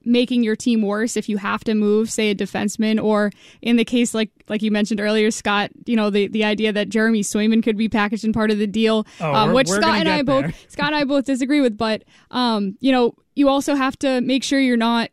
making 0.09 0.43
your 0.43 0.57
team 0.57 0.83
worse 0.83 1.17
if 1.17 1.29
you 1.29 1.37
have 1.37 1.63
to 1.65 1.75
move, 1.75 2.11
say, 2.11 2.31
a 2.31 2.35
defenseman, 2.35 3.03
or 3.03 3.31
in 3.63 3.77
the 3.77 3.85
case 3.85 4.15
like 4.15 4.31
like 4.49 4.63
you 4.63 4.71
mentioned 4.71 5.01
earlier, 5.01 5.31
Scott, 5.31 5.71
you 5.87 5.95
know, 5.95 6.11
the, 6.11 6.27
the 6.29 6.45
idea 6.45 6.73
that 6.73 6.89
Jeremy 6.89 7.21
Swayman 7.23 7.63
could 7.63 7.77
be 7.77 7.89
packaged 7.89 8.25
in 8.25 8.33
part 8.33 8.51
of 8.51 8.59
the 8.59 8.67
deal, 8.67 9.07
oh, 9.21 9.35
um, 9.35 9.53
which 9.53 9.69
Scott 9.69 9.99
and 9.99 10.09
I 10.09 10.23
there. 10.23 10.43
both 10.43 10.71
Scott 10.71 10.89
and 10.89 10.97
I 10.97 11.05
both 11.05 11.27
disagree 11.27 11.61
with, 11.61 11.77
but 11.77 12.05
um, 12.31 12.77
you 12.81 12.91
know, 12.91 13.15
you 13.37 13.49
also 13.49 13.75
have 13.75 13.99
to 14.01 14.21
make 14.23 14.43
sure 14.43 14.59
you're 14.59 14.77
not 14.77 15.11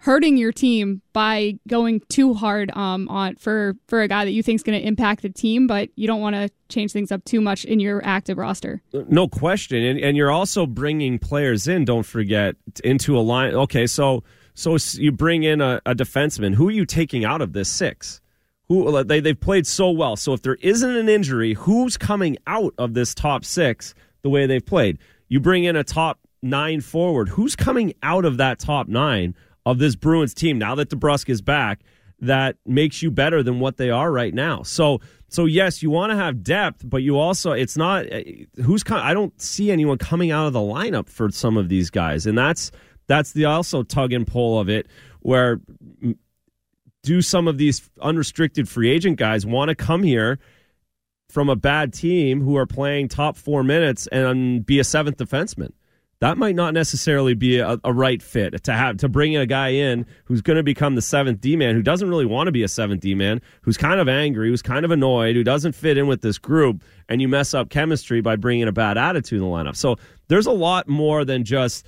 hurting 0.00 0.38
your 0.38 0.50
team 0.50 1.02
by 1.12 1.58
going 1.68 2.00
too 2.08 2.32
hard 2.32 2.74
um, 2.76 3.06
on 3.08 3.36
for 3.36 3.76
for 3.86 4.00
a 4.00 4.08
guy 4.08 4.24
that 4.24 4.32
you 4.32 4.42
think 4.42 4.56
is 4.56 4.62
going 4.62 4.78
to 4.78 4.86
impact 4.86 5.22
the 5.22 5.28
team, 5.28 5.66
but 5.66 5.90
you 5.94 6.06
don't 6.06 6.20
want 6.20 6.34
to 6.36 6.50
change 6.68 6.92
things 6.92 7.12
up 7.12 7.24
too 7.24 7.40
much 7.40 7.64
in 7.64 7.80
your 7.80 8.04
active 8.04 8.38
roster. 8.38 8.82
No 8.92 9.28
question, 9.28 9.82
and 9.82 10.00
and 10.00 10.16
you're 10.16 10.30
also 10.30 10.66
bringing 10.66 11.18
players 11.18 11.68
in. 11.68 11.84
Don't 11.84 12.06
forget 12.06 12.56
into 12.82 13.16
a 13.16 13.20
line. 13.20 13.54
Okay, 13.54 13.86
so 13.86 14.24
so 14.54 14.76
you 14.94 15.12
bring 15.12 15.42
in 15.42 15.60
a, 15.60 15.80
a 15.86 15.94
defenseman. 15.94 16.54
Who 16.54 16.68
are 16.68 16.72
you 16.72 16.86
taking 16.86 17.24
out 17.24 17.40
of 17.40 17.52
this 17.52 17.68
six? 17.68 18.20
Who 18.68 19.04
they 19.04 19.20
they've 19.20 19.38
played 19.38 19.66
so 19.66 19.90
well. 19.90 20.16
So 20.16 20.32
if 20.32 20.42
there 20.42 20.56
isn't 20.56 20.96
an 20.96 21.08
injury, 21.08 21.54
who's 21.54 21.96
coming 21.96 22.38
out 22.46 22.72
of 22.78 22.94
this 22.94 23.14
top 23.14 23.44
six 23.44 23.94
the 24.22 24.30
way 24.30 24.46
they've 24.46 24.64
played? 24.64 24.98
You 25.28 25.40
bring 25.40 25.64
in 25.64 25.76
a 25.76 25.84
top 25.84 26.20
nine 26.42 26.80
forward. 26.80 27.28
Who's 27.28 27.54
coming 27.54 27.92
out 28.02 28.24
of 28.24 28.38
that 28.38 28.58
top 28.58 28.88
nine? 28.88 29.34
Of 29.66 29.78
this 29.78 29.96
Bruins 29.96 30.34
team 30.34 30.58
now 30.58 30.74
that 30.74 30.88
DeBrusk 30.88 31.28
is 31.28 31.42
back 31.42 31.80
that 32.20 32.56
makes 32.66 33.02
you 33.02 33.10
better 33.10 33.42
than 33.42 33.60
what 33.60 33.76
they 33.76 33.90
are 33.90 34.12
right 34.12 34.34
now. 34.34 34.62
So 34.62 35.00
so 35.28 35.44
yes, 35.44 35.82
you 35.82 35.90
want 35.90 36.10
to 36.10 36.16
have 36.16 36.42
depth, 36.42 36.82
but 36.84 37.02
you 37.02 37.18
also 37.18 37.52
it's 37.52 37.76
not 37.76 38.06
eh, 38.10 38.44
who's 38.62 38.82
I 38.88 39.14
don't 39.14 39.38
see 39.40 39.70
anyone 39.70 39.98
coming 39.98 40.30
out 40.30 40.46
of 40.46 40.52
the 40.52 40.60
lineup 40.60 41.08
for 41.08 41.30
some 41.30 41.56
of 41.56 41.68
these 41.68 41.90
guys, 41.90 42.26
and 42.26 42.36
that's 42.36 42.70
that's 43.06 43.32
the 43.32 43.46
also 43.46 43.82
tug 43.82 44.12
and 44.12 44.26
pull 44.26 44.58
of 44.58 44.68
it 44.68 44.86
where 45.20 45.60
do 47.02 47.22
some 47.22 47.48
of 47.48 47.58
these 47.58 47.88
unrestricted 48.00 48.68
free 48.68 48.90
agent 48.90 49.18
guys 49.18 49.46
want 49.46 49.68
to 49.70 49.74
come 49.74 50.02
here 50.02 50.38
from 51.28 51.48
a 51.48 51.56
bad 51.56 51.92
team 51.92 52.40
who 52.40 52.56
are 52.56 52.66
playing 52.66 53.08
top 53.08 53.36
four 53.36 53.62
minutes 53.62 54.06
and 54.08 54.66
be 54.66 54.78
a 54.78 54.84
seventh 54.84 55.16
defenseman? 55.16 55.72
That 56.20 56.36
might 56.36 56.54
not 56.54 56.74
necessarily 56.74 57.34
be 57.34 57.58
a, 57.58 57.78
a, 57.82 57.92
right 57.92 58.22
fit 58.22 58.62
to 58.64 58.72
have 58.72 58.98
to 58.98 59.08
bring 59.08 59.36
a 59.36 59.46
guy 59.46 59.68
in 59.68 60.04
who's 60.26 60.42
going 60.42 60.58
to 60.58 60.62
become 60.62 60.94
the 60.94 61.02
seventh 61.02 61.40
D 61.40 61.56
man, 61.56 61.74
who 61.74 61.82
doesn't 61.82 62.08
really 62.08 62.26
want 62.26 62.46
to 62.46 62.52
be 62.52 62.62
a 62.62 62.68
seventh 62.68 63.00
D 63.00 63.14
man, 63.14 63.40
who's 63.62 63.78
kind 63.78 63.98
of 63.98 64.08
angry, 64.08 64.48
who's 64.48 64.60
kind 64.60 64.84
of 64.84 64.90
annoyed, 64.90 65.34
who 65.34 65.42
doesn't 65.42 65.72
fit 65.72 65.96
in 65.96 66.06
with 66.06 66.20
this 66.20 66.36
group, 66.36 66.82
and 67.08 67.22
you 67.22 67.28
mess 67.28 67.54
up 67.54 67.70
chemistry 67.70 68.20
by 68.20 68.36
bringing 68.36 68.68
a 68.68 68.72
bad 68.72 68.98
attitude 68.98 69.38
in 69.38 69.44
the 69.44 69.50
lineup. 69.50 69.76
So 69.76 69.96
there's 70.28 70.46
a 70.46 70.52
lot 70.52 70.88
more 70.88 71.24
than 71.24 71.42
just 71.42 71.86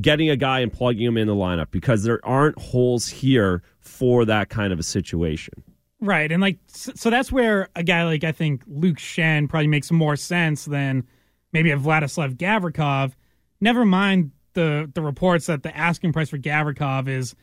getting 0.00 0.28
a 0.28 0.36
guy 0.36 0.60
and 0.60 0.72
plugging 0.72 1.06
him 1.06 1.16
in 1.16 1.26
the 1.26 1.34
lineup 1.34 1.70
because 1.70 2.04
there 2.04 2.24
aren't 2.24 2.58
holes 2.58 3.08
here 3.08 3.62
for 3.78 4.26
that 4.26 4.50
kind 4.50 4.72
of 4.74 4.78
a 4.78 4.82
situation. 4.82 5.54
Right, 6.02 6.30
and 6.30 6.42
like 6.42 6.58
so 6.66 7.08
that's 7.08 7.32
where 7.32 7.70
a 7.74 7.82
guy 7.82 8.04
like 8.04 8.24
I 8.24 8.32
think 8.32 8.62
Luke 8.66 8.98
Schenn 8.98 9.48
probably 9.48 9.68
makes 9.68 9.90
more 9.90 10.16
sense 10.16 10.66
than 10.66 11.06
maybe 11.52 11.70
a 11.70 11.76
Vladislav 11.78 12.36
Gavrikov 12.36 13.12
Never 13.60 13.84
mind 13.84 14.32
the 14.54 14.90
the 14.94 15.02
reports 15.02 15.46
that 15.46 15.62
the 15.62 15.76
asking 15.76 16.12
price 16.12 16.30
for 16.30 16.38
Gavrikov 16.38 17.08
is 17.08 17.34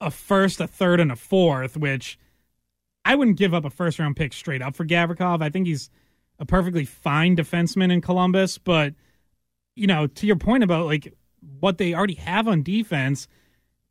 a 0.00 0.10
first, 0.10 0.60
a 0.60 0.66
third, 0.66 1.00
and 1.00 1.10
a 1.10 1.16
fourth, 1.16 1.76
which 1.76 2.18
I 3.04 3.14
wouldn't 3.14 3.38
give 3.38 3.54
up 3.54 3.64
a 3.64 3.70
first 3.70 3.98
round 3.98 4.16
pick 4.16 4.32
straight 4.32 4.62
up 4.62 4.76
for 4.76 4.84
Gavrikov. 4.84 5.42
I 5.42 5.48
think 5.50 5.66
he's 5.66 5.90
a 6.38 6.44
perfectly 6.44 6.84
fine 6.84 7.36
defenseman 7.36 7.90
in 7.90 8.00
Columbus, 8.02 8.58
but 8.58 8.94
you 9.74 9.86
know, 9.86 10.06
to 10.06 10.26
your 10.26 10.36
point 10.36 10.62
about 10.64 10.86
like 10.86 11.14
what 11.60 11.78
they 11.78 11.94
already 11.94 12.14
have 12.14 12.46
on 12.48 12.62
defense, 12.62 13.28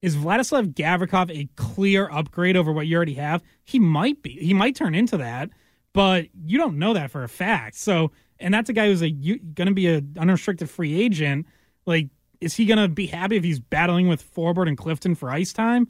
Is 0.02 0.16
Vladislav 0.16 0.74
Gavrikov 0.76 1.32
a 1.32 1.50
clear 1.56 2.10
upgrade 2.12 2.56
over 2.56 2.72
what 2.72 2.86
you 2.86 2.96
already 2.96 3.16
have? 3.16 3.42
He 3.64 3.80
might 3.80 4.22
be. 4.22 4.32
He 4.32 4.54
might 4.54 4.76
turn 4.76 4.94
into 4.94 5.18
that, 5.18 5.50
but 5.94 6.28
you 6.44 6.60
don't 6.60 6.78
know 6.78 6.94
that 6.94 7.10
for 7.10 7.24
a 7.24 7.30
fact. 7.30 7.76
So, 7.76 8.12
and 8.40 8.54
that's 8.54 8.70
a 8.70 8.74
guy 8.74 8.88
who's 8.88 9.02
a 9.02 9.10
going 9.10 9.68
to 9.68 9.74
be 9.74 9.88
an 9.88 10.16
unrestricted 10.20 10.70
free 10.70 11.00
agent. 11.02 11.46
Like, 11.86 12.10
is 12.42 12.56
he 12.56 12.66
going 12.66 12.80
to 12.80 12.88
be 12.88 13.08
happy 13.08 13.38
if 13.38 13.44
he's 13.44 13.60
battling 13.60 14.08
with 14.08 14.24
Forbort 14.36 14.68
and 14.68 14.78
Clifton 14.78 15.16
for 15.16 15.30
ice 15.30 15.54
time? 15.54 15.88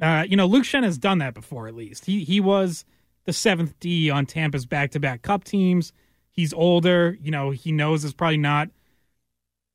Uh, 0.00 0.24
you 0.26 0.36
know, 0.36 0.46
Luke 0.46 0.64
Schenn 0.64 0.84
has 0.84 0.98
done 0.98 1.18
that 1.18 1.34
before. 1.34 1.68
At 1.68 1.74
least 1.74 2.06
he 2.06 2.24
he 2.24 2.40
was 2.40 2.84
the 3.24 3.32
seventh 3.32 3.78
D 3.78 4.10
on 4.10 4.26
Tampa's 4.26 4.66
back 4.66 4.90
to 4.92 5.00
back 5.00 5.22
Cup 5.22 5.44
teams. 5.44 5.92
He's 6.30 6.52
older. 6.52 7.16
You 7.20 7.30
know, 7.30 7.50
he 7.50 7.72
knows 7.72 8.02
there's 8.02 8.14
probably 8.14 8.38
not 8.38 8.68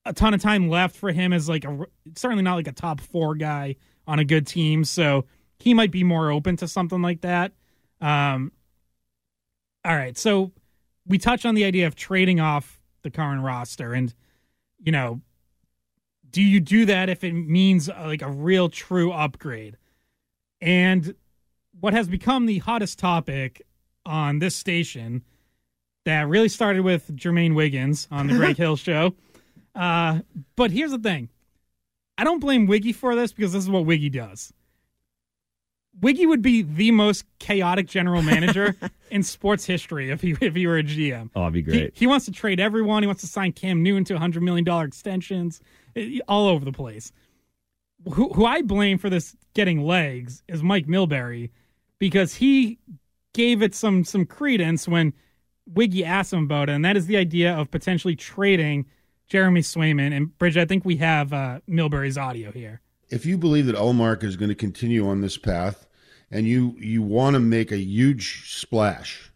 a 0.06 0.14
ton 0.14 0.34
of 0.34 0.42
time 0.42 0.70
left 0.70 0.96
for 0.96 1.12
him 1.12 1.34
as 1.34 1.48
like 1.48 1.66
a 1.66 1.86
certainly 2.16 2.44
not 2.44 2.56
like 2.56 2.68
a 2.68 2.72
top 2.72 3.00
four 3.00 3.36
guy 3.36 3.76
on 4.08 4.20
a 4.20 4.26
good 4.26 4.48
team. 4.48 4.84
So 4.84 5.26
he 5.60 5.74
might 5.74 5.92
be 5.92 6.04
more 6.04 6.32
open 6.32 6.58
to 6.58 6.68
something 6.68 7.02
like 7.02 7.22
that. 7.22 7.52
Um, 8.02 8.52
all 9.86 9.96
right, 9.96 10.18
so 10.18 10.52
we 11.08 11.18
touched 11.18 11.46
on 11.46 11.56
the 11.56 11.64
idea 11.64 11.88
of 11.88 11.96
trading 11.96 12.40
off 12.40 12.80
the 13.04 13.10
current 13.10 13.44
roster, 13.44 13.94
and 13.94 14.14
you 14.80 14.92
know, 14.92 15.22
do 16.30 16.42
you 16.42 16.60
do 16.60 16.86
that 16.86 17.10
if 17.10 17.24
it 17.24 17.34
means 17.34 17.90
uh, 17.90 18.04
like 18.06 18.22
a 18.22 18.30
real 18.30 18.70
true 18.70 19.12
upgrade? 19.12 19.78
And 20.62 21.16
what 21.80 21.94
has 21.94 22.08
become 22.08 22.46
the 22.46 22.60
hottest 22.60 23.00
topic 23.00 23.62
on 24.06 24.40
this 24.40 24.56
station 24.56 25.24
that 26.08 26.28
really 26.30 26.48
started 26.48 26.82
with 26.82 27.14
Jermaine 27.16 27.54
Wiggins 27.54 28.08
on 28.10 28.28
the 28.28 28.36
Greg 28.36 28.56
Hill 28.58 28.78
show. 28.78 29.14
Uh, 29.76 30.22
but 30.56 30.72
here's 30.72 30.92
the 30.92 30.98
thing 30.98 31.28
I 32.18 32.24
don't 32.24 32.40
blame 32.40 32.66
Wiggy 32.66 32.94
for 32.94 33.14
this 33.14 33.34
because 33.34 33.52
this 33.52 33.64
is 33.64 33.70
what 33.70 33.86
Wiggy 33.86 34.10
does. 34.10 34.54
Wiggy 36.02 36.26
would 36.26 36.42
be 36.42 36.62
the 36.62 36.92
most 36.92 37.26
chaotic 37.40 37.88
general 37.88 38.22
manager 38.22 38.76
in 39.12 39.24
sports 39.24 39.66
history 39.66 40.12
if 40.12 40.22
he 40.22 40.36
if 40.42 40.56
he 40.56 40.68
were 40.68 40.78
a 40.78 40.84
GM. 40.84 41.30
Oh, 41.36 41.42
that'd 41.42 41.54
be 41.54 41.62
great. 41.62 41.94
He, 41.94 42.02
he 42.02 42.08
wants 42.08 42.26
to 42.26 42.32
trade 42.32 42.60
everyone. 42.60 43.04
He 43.04 43.08
wants 43.08 43.22
to 43.22 43.28
sign 43.28 43.52
Cam 43.52 43.82
Newton 43.82 44.04
to 44.06 44.16
$100 44.16 44.42
million 44.42 44.68
extensions 44.86 45.60
eh, 45.96 46.20
all 46.28 46.48
over 46.48 46.64
the 46.64 46.72
place. 46.72 47.12
Who, 48.14 48.30
who 48.30 48.46
I 48.46 48.62
blame 48.62 48.98
for 48.98 49.10
this 49.10 49.36
getting 49.54 49.84
legs 49.84 50.44
is 50.48 50.62
Mike 50.62 50.86
Milbury 50.86 51.50
because 52.00 52.36
he 52.36 52.78
gave 53.34 53.62
it 53.62 53.74
some 53.74 54.04
some 54.04 54.26
credence 54.26 54.88
when 54.88 55.14
Wiggy 55.74 56.06
asked 56.06 56.32
him 56.32 56.44
about 56.44 56.70
it, 56.70 56.74
and 56.74 56.86
that 56.86 56.96
is 56.96 57.08
the 57.08 57.18
idea 57.18 57.54
of 57.54 57.70
potentially 57.72 58.16
trading 58.16 58.86
Jeremy 59.28 59.62
Swayman. 59.62 60.16
And 60.16 60.38
Bridget, 60.38 60.62
I 60.62 60.66
think 60.66 60.86
we 60.86 60.98
have 60.98 61.34
uh, 61.34 61.60
Milbury's 61.68 62.18
audio 62.18 62.52
here. 62.52 62.82
If 63.10 63.26
you 63.26 63.38
believe 63.38 63.66
that 63.66 63.76
Ullmark 63.76 64.24
is 64.24 64.36
going 64.36 64.50
to 64.50 64.56
continue 64.56 65.08
on 65.08 65.22
this 65.22 65.38
path, 65.38 65.87
and 66.32 66.48
you 66.48 66.76
you 66.80 67.02
want 67.02 67.36
to 67.36 67.40
make 67.40 67.72
a 67.72 67.78
huge 67.78 68.54
splash, 68.54 69.32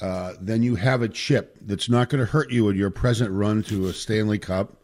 uh, 0.00 0.34
then 0.40 0.62
you 0.62 0.76
have 0.76 1.02
a 1.02 1.08
chip 1.08 1.58
that's 1.62 1.88
not 1.88 2.08
going 2.08 2.24
to 2.24 2.30
hurt 2.30 2.50
you 2.50 2.68
in 2.68 2.76
your 2.76 2.90
present 2.90 3.30
run 3.30 3.62
to 3.64 3.86
a 3.86 3.92
Stanley 3.92 4.38
Cup 4.38 4.82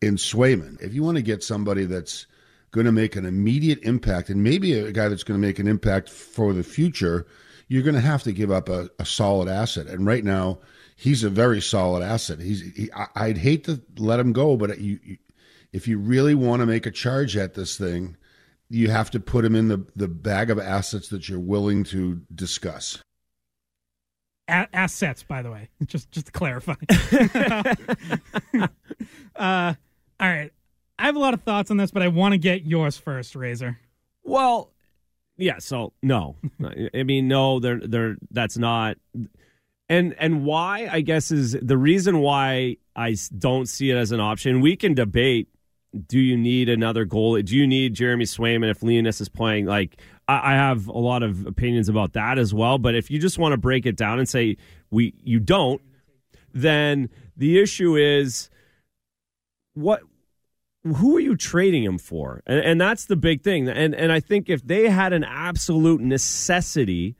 in 0.00 0.16
Swayman. 0.16 0.80
If 0.80 0.94
you 0.94 1.02
want 1.02 1.16
to 1.16 1.22
get 1.22 1.42
somebody 1.42 1.84
that's 1.84 2.26
going 2.70 2.86
to 2.86 2.92
make 2.92 3.16
an 3.16 3.24
immediate 3.24 3.82
impact, 3.82 4.28
and 4.28 4.42
maybe 4.42 4.78
a 4.78 4.92
guy 4.92 5.08
that's 5.08 5.24
going 5.24 5.40
to 5.40 5.46
make 5.46 5.58
an 5.58 5.66
impact 5.66 6.10
for 6.10 6.52
the 6.52 6.62
future, 6.62 7.26
you're 7.68 7.82
going 7.82 7.94
to 7.94 8.00
have 8.00 8.22
to 8.24 8.32
give 8.32 8.50
up 8.50 8.68
a, 8.68 8.90
a 8.98 9.06
solid 9.06 9.48
asset. 9.48 9.86
And 9.86 10.06
right 10.06 10.24
now, 10.24 10.58
he's 10.96 11.24
a 11.24 11.30
very 11.30 11.60
solid 11.60 12.02
asset. 12.02 12.40
He's 12.40 12.60
he, 12.60 12.90
I, 12.92 13.28
would 13.28 13.38
hate 13.38 13.64
to 13.64 13.80
let 13.96 14.20
him 14.20 14.32
go, 14.32 14.56
but 14.56 14.78
you, 14.78 14.98
you, 15.02 15.16
if 15.72 15.88
you 15.88 15.98
really 15.98 16.34
want 16.34 16.60
to 16.60 16.66
make 16.66 16.86
a 16.86 16.90
charge 16.90 17.36
at 17.36 17.54
this 17.54 17.76
thing, 17.76 18.16
you 18.70 18.90
have 18.90 19.10
to 19.12 19.20
put 19.20 19.42
them 19.42 19.54
in 19.54 19.68
the, 19.68 19.86
the 19.96 20.08
bag 20.08 20.50
of 20.50 20.58
assets 20.58 21.08
that 21.08 21.28
you're 21.28 21.38
willing 21.38 21.84
to 21.84 22.20
discuss. 22.34 23.02
A- 24.48 24.68
assets, 24.72 25.22
by 25.22 25.42
the 25.42 25.50
way, 25.50 25.68
just 25.86 26.10
just 26.10 26.26
to 26.26 26.32
clarify. 26.32 26.74
uh, 29.36 29.74
all 30.20 30.28
right, 30.28 30.50
I 30.98 31.06
have 31.06 31.16
a 31.16 31.20
lot 31.20 31.34
of 31.34 31.42
thoughts 31.42 31.70
on 31.70 31.76
this, 31.76 31.90
but 31.90 32.02
I 32.02 32.08
want 32.08 32.32
to 32.32 32.38
get 32.38 32.64
yours 32.64 32.96
first, 32.96 33.36
Razor. 33.36 33.78
Well, 34.22 34.72
yeah. 35.36 35.58
So 35.58 35.92
no, 36.02 36.36
I 36.94 37.02
mean 37.04 37.28
no. 37.28 37.60
They're 37.60 37.80
they're 37.80 38.16
that's 38.30 38.58
not. 38.58 38.96
And 39.88 40.14
and 40.18 40.44
why 40.44 40.88
I 40.90 41.00
guess 41.00 41.30
is 41.30 41.52
the 41.52 41.78
reason 41.78 42.20
why 42.20 42.76
I 42.96 43.16
don't 43.38 43.66
see 43.66 43.90
it 43.90 43.96
as 43.96 44.12
an 44.12 44.20
option. 44.20 44.60
We 44.60 44.76
can 44.76 44.94
debate. 44.94 45.48
Do 46.06 46.18
you 46.18 46.36
need 46.36 46.68
another 46.68 47.04
goal? 47.04 47.40
Do 47.40 47.56
you 47.56 47.66
need 47.66 47.94
Jeremy 47.94 48.24
Swayman 48.24 48.70
if 48.70 48.82
Linus 48.82 49.20
is 49.20 49.28
playing? 49.28 49.66
Like 49.66 50.00
I, 50.28 50.52
I 50.52 50.54
have 50.54 50.86
a 50.86 50.98
lot 50.98 51.22
of 51.22 51.46
opinions 51.46 51.88
about 51.88 52.12
that 52.12 52.38
as 52.38 52.52
well. 52.52 52.78
But 52.78 52.94
if 52.94 53.10
you 53.10 53.18
just 53.18 53.38
want 53.38 53.52
to 53.52 53.56
break 53.56 53.86
it 53.86 53.96
down 53.96 54.18
and 54.18 54.28
say 54.28 54.56
we 54.90 55.14
you 55.22 55.40
don't, 55.40 55.80
then 56.52 57.08
the 57.36 57.58
issue 57.58 57.96
is 57.96 58.50
what 59.74 60.02
who 60.84 61.16
are 61.16 61.20
you 61.20 61.36
trading 61.36 61.84
him 61.84 61.98
for? 61.98 62.42
And, 62.46 62.60
and, 62.60 62.80
that's 62.80 63.06
the 63.06 63.16
big 63.16 63.42
thing. 63.42 63.68
And 63.68 63.94
and 63.94 64.12
I 64.12 64.20
think 64.20 64.48
if 64.48 64.66
they 64.66 64.88
had 64.88 65.12
an 65.12 65.24
absolute 65.24 66.00
necessity 66.00 67.16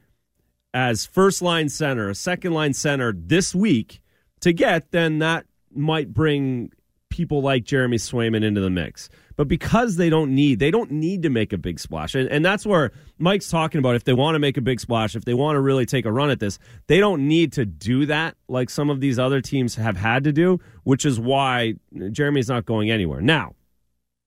as 0.72 1.06
first 1.06 1.42
line 1.42 1.68
center, 1.68 2.08
a 2.08 2.14
second 2.14 2.52
line 2.52 2.72
center 2.74 3.12
this 3.12 3.54
week 3.54 4.00
to 4.40 4.52
get, 4.52 4.90
then 4.92 5.18
that 5.18 5.46
might 5.74 6.12
bring 6.12 6.70
people 7.10 7.42
like 7.42 7.64
Jeremy 7.64 7.96
Swayman 7.96 8.44
into 8.44 8.60
the 8.60 8.70
mix. 8.70 9.08
But 9.36 9.48
because 9.48 9.96
they 9.96 10.10
don't 10.10 10.34
need, 10.34 10.58
they 10.58 10.70
don't 10.70 10.90
need 10.90 11.22
to 11.22 11.30
make 11.30 11.52
a 11.52 11.58
big 11.58 11.78
splash. 11.78 12.14
And, 12.14 12.28
and 12.28 12.44
that's 12.44 12.66
where 12.66 12.90
Mike's 13.18 13.48
talking 13.48 13.78
about 13.78 13.94
if 13.94 14.04
they 14.04 14.12
want 14.12 14.34
to 14.34 14.40
make 14.40 14.56
a 14.56 14.60
big 14.60 14.80
splash, 14.80 15.14
if 15.14 15.24
they 15.24 15.34
want 15.34 15.56
to 15.56 15.60
really 15.60 15.86
take 15.86 16.06
a 16.06 16.12
run 16.12 16.30
at 16.30 16.40
this, 16.40 16.58
they 16.88 16.98
don't 16.98 17.28
need 17.28 17.52
to 17.52 17.64
do 17.64 18.06
that 18.06 18.36
like 18.48 18.68
some 18.68 18.90
of 18.90 19.00
these 19.00 19.18
other 19.18 19.40
teams 19.40 19.76
have 19.76 19.96
had 19.96 20.24
to 20.24 20.32
do, 20.32 20.58
which 20.82 21.04
is 21.04 21.20
why 21.20 21.74
Jeremy's 22.10 22.48
not 22.48 22.66
going 22.66 22.90
anywhere. 22.90 23.20
Now, 23.20 23.54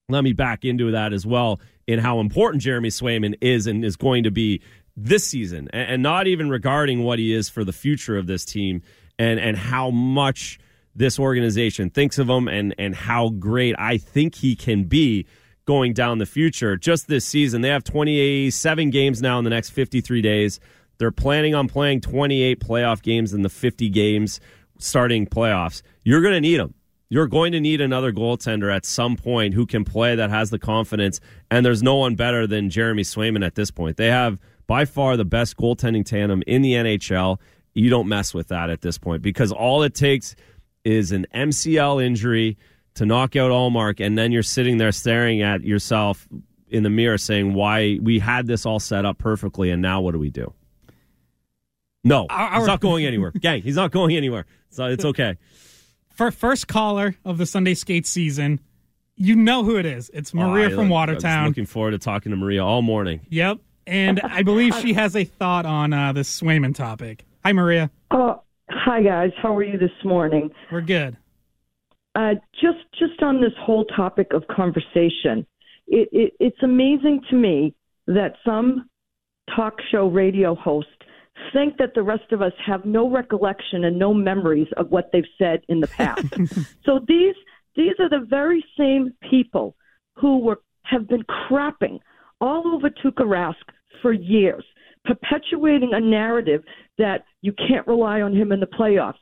let 0.08 0.24
me 0.24 0.34
back 0.34 0.64
into 0.64 0.92
that 0.92 1.14
as 1.14 1.26
well 1.26 1.60
in 1.88 2.00
how 2.00 2.20
important 2.20 2.64
Jeremy 2.64 2.90
Swayman 2.90 3.36
is 3.42 3.68
and 3.68 3.84
is 3.84 3.96
going 3.96 4.24
to 4.24 4.32
be 4.32 4.62
this 4.96 5.26
season, 5.26 5.70
and, 5.72 6.04
not 6.04 6.28
even 6.28 6.50
regarding 6.50 7.04
what 7.04 7.18
he 7.18 7.34
is 7.34 7.50
for 7.50 7.64
the 7.64 7.72
future 7.74 8.18
of 8.18 8.28
this 8.28 8.44
team 8.44 8.82
and 9.18 9.40
and 9.40 9.58
how 9.58 9.90
much 9.90 10.60
this 10.96 11.20
organization 11.20 11.90
thinks 11.90 12.18
of 12.18 12.30
him 12.30 12.48
and 12.48 12.76
and 12.78 12.96
how 12.96 13.30
great 13.30 13.76
I 13.78 13.98
think 13.98 14.36
he 14.36 14.56
can 14.56 14.86
be 14.86 15.26
going 15.66 15.94
down 15.94 16.18
the 16.18 16.26
future. 16.26 16.76
Just 16.76 17.08
this 17.08 17.26
season, 17.26 17.62
they 17.62 17.70
have 17.70 17.84
27 17.84 18.90
games 18.90 19.22
now 19.22 19.38
in 19.38 19.44
the 19.44 19.50
next 19.50 19.70
53 19.70 20.22
days. 20.22 20.60
They're 20.98 21.12
planning 21.12 21.56
on 21.56 21.68
playing 21.68 22.02
28 22.02 22.60
playoff 22.60 23.02
games 23.02 23.34
in 23.34 23.42
the 23.42 23.50
50 23.50 23.90
games 23.90 24.40
starting 24.80 25.26
playoffs. 25.26 25.82
You're 26.04 26.22
going 26.22 26.34
to 26.34 26.42
need 26.42 26.58
them. 26.58 26.74
You're 27.10 27.28
going 27.28 27.52
to 27.52 27.60
need 27.60 27.82
another 27.82 28.14
goaltender 28.14 28.74
at 28.74 28.86
some 28.86 29.18
point 29.18 29.54
who 29.54 29.66
can 29.66 29.84
play 29.84 30.16
that 30.16 30.30
has 30.30 30.50
the 30.50 30.60
confidence, 30.60 31.20
and 31.50 31.66
there's 31.66 31.84
no 31.84 31.96
one 31.96 32.16
better 32.16 32.48
than 32.48 32.70
Jeremy 32.70 33.04
Swayman 33.04 33.46
at 33.46 33.56
this 33.56 33.70
point. 33.70 33.98
They 33.98 34.08
have 34.08 34.40
by 34.66 34.86
far 34.86 35.18
the 35.18 35.26
best 35.26 35.58
goaltending 35.58 36.06
tandem 36.06 36.42
in 36.48 36.62
the 36.62 36.74
NHL. 36.74 37.38
You 37.74 37.90
don't 37.90 38.08
mess 38.08 38.34
with 38.34 38.48
that 38.48 38.70
at 38.70 38.82
this 38.82 38.98
point 38.98 39.22
because 39.22 39.52
all 39.52 39.84
it 39.84 39.94
takes 39.94 40.36
is 40.84 41.12
an 41.12 41.26
MCL 41.34 42.04
injury 42.04 42.58
to 42.96 43.06
knock 43.06 43.36
out 43.36 43.52
Ullmark, 43.52 44.06
and 44.06 44.18
then 44.18 44.32
you're 44.32 44.44
sitting 44.44 44.78
there 44.78 44.92
staring 44.92 45.42
at 45.42 45.62
yourself 45.62 46.28
in 46.68 46.84
the 46.84 46.90
mirror 46.90 47.18
saying, 47.18 47.54
Why 47.54 48.00
we 48.02 48.20
had 48.20 48.48
this 48.48 48.66
all 48.66 48.80
set 48.80 49.06
up 49.06 49.18
perfectly, 49.18 49.70
and 49.72 49.82
now 49.82 50.02
what 50.02 50.12
do 50.12 50.20
we 50.20 50.30
do? 50.30 50.54
No, 52.04 52.26
our, 52.30 52.58
he's 52.58 52.68
not 52.68 52.80
going 52.80 53.06
anywhere. 53.06 53.32
Gang, 53.32 53.62
he's 53.62 53.76
not 53.76 53.92
going 53.92 54.16
anywhere. 54.16 54.46
So 54.70 54.86
it's 54.86 55.06
okay 55.06 55.38
for 56.22 56.30
first 56.30 56.68
caller 56.68 57.16
of 57.26 57.40
the 57.40 57.48
Sunday 57.48 57.74
skate 57.74 58.06
season. 58.06 58.60
You 59.16 59.36
know 59.36 59.64
who 59.64 59.78
it 59.78 59.88
is. 59.88 60.12
It's 60.14 60.36
Maria 60.36 60.68
oh, 60.68 60.76
from 60.76 60.90
Watertown. 60.90 61.48
looking 61.48 61.66
forward 61.66 61.92
to 61.92 61.98
talking 61.98 62.30
to 62.30 62.36
Maria 62.36 62.64
all 62.64 62.84
morning. 62.84 63.22
Yep. 63.30 63.58
And 63.88 64.20
I 64.22 64.44
believe 64.44 64.76
she 64.76 64.94
has 64.94 65.16
a 65.16 65.24
thought 65.24 65.66
on 65.66 65.94
uh, 65.94 66.14
this 66.14 66.40
Swayman 66.40 66.76
topic. 66.76 67.26
Hi, 67.44 67.54
Maria. 67.54 67.90
Oh, 68.12 68.44
hi 68.72 69.02
guys. 69.02 69.32
How 69.42 69.56
are 69.56 69.64
you 69.64 69.78
this 69.78 69.92
morning? 70.04 70.50
We're 70.72 70.82
good. 70.82 71.18
Uh, 72.16 72.36
just 72.54 72.80
just 72.98 73.22
on 73.22 73.42
this 73.42 73.54
whole 73.60 73.86
topic 73.86 74.34
of 74.34 74.48
conversation, 74.48 75.46
it, 75.88 76.10
it, 76.12 76.34
it's 76.40 76.64
amazing 76.64 77.22
to 77.30 77.36
me 77.36 77.74
that 78.08 78.36
some 78.46 78.90
talk 79.56 79.76
show 79.92 80.08
radio 80.08 80.56
host 80.56 80.88
think 81.54 81.78
that 81.78 81.94
the 81.96 82.04
rest 82.04 82.32
of 82.32 82.42
us 82.42 82.54
have 82.66 82.86
no 82.86 83.10
recollection 83.10 83.86
and 83.86 83.98
no 83.98 84.14
memories 84.14 84.68
of 84.78 84.92
what 84.92 85.10
they've 85.12 85.24
said 85.38 85.62
in 85.70 85.80
the 85.80 85.88
past. 85.88 86.26
so 86.86 87.00
these 87.08 87.36
these 87.76 87.94
are 88.00 88.10
the 88.10 88.26
very 88.30 88.64
same 88.78 89.14
people 89.30 89.76
who 90.16 90.40
were 90.40 90.62
have 90.84 91.08
been 91.08 91.24
crapping 91.24 92.00
all 92.40 92.76
over 92.76 92.90
Tuukka 92.90 93.24
Rask 93.24 93.56
for 94.02 94.12
years, 94.12 94.66
perpetuating 95.06 95.92
a 95.94 96.00
narrative 96.00 96.64
that 96.98 97.26
you 97.42 97.54
can't 97.54 97.88
rely 97.88 98.22
on 98.22 98.36
him 98.36 98.52
in 98.52 98.60
the 98.60 98.68
playoffs. 98.68 99.16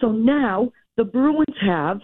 So 0.00 0.12
now 0.12 0.72
the 0.96 1.04
Bruins 1.04 1.56
have 1.60 2.00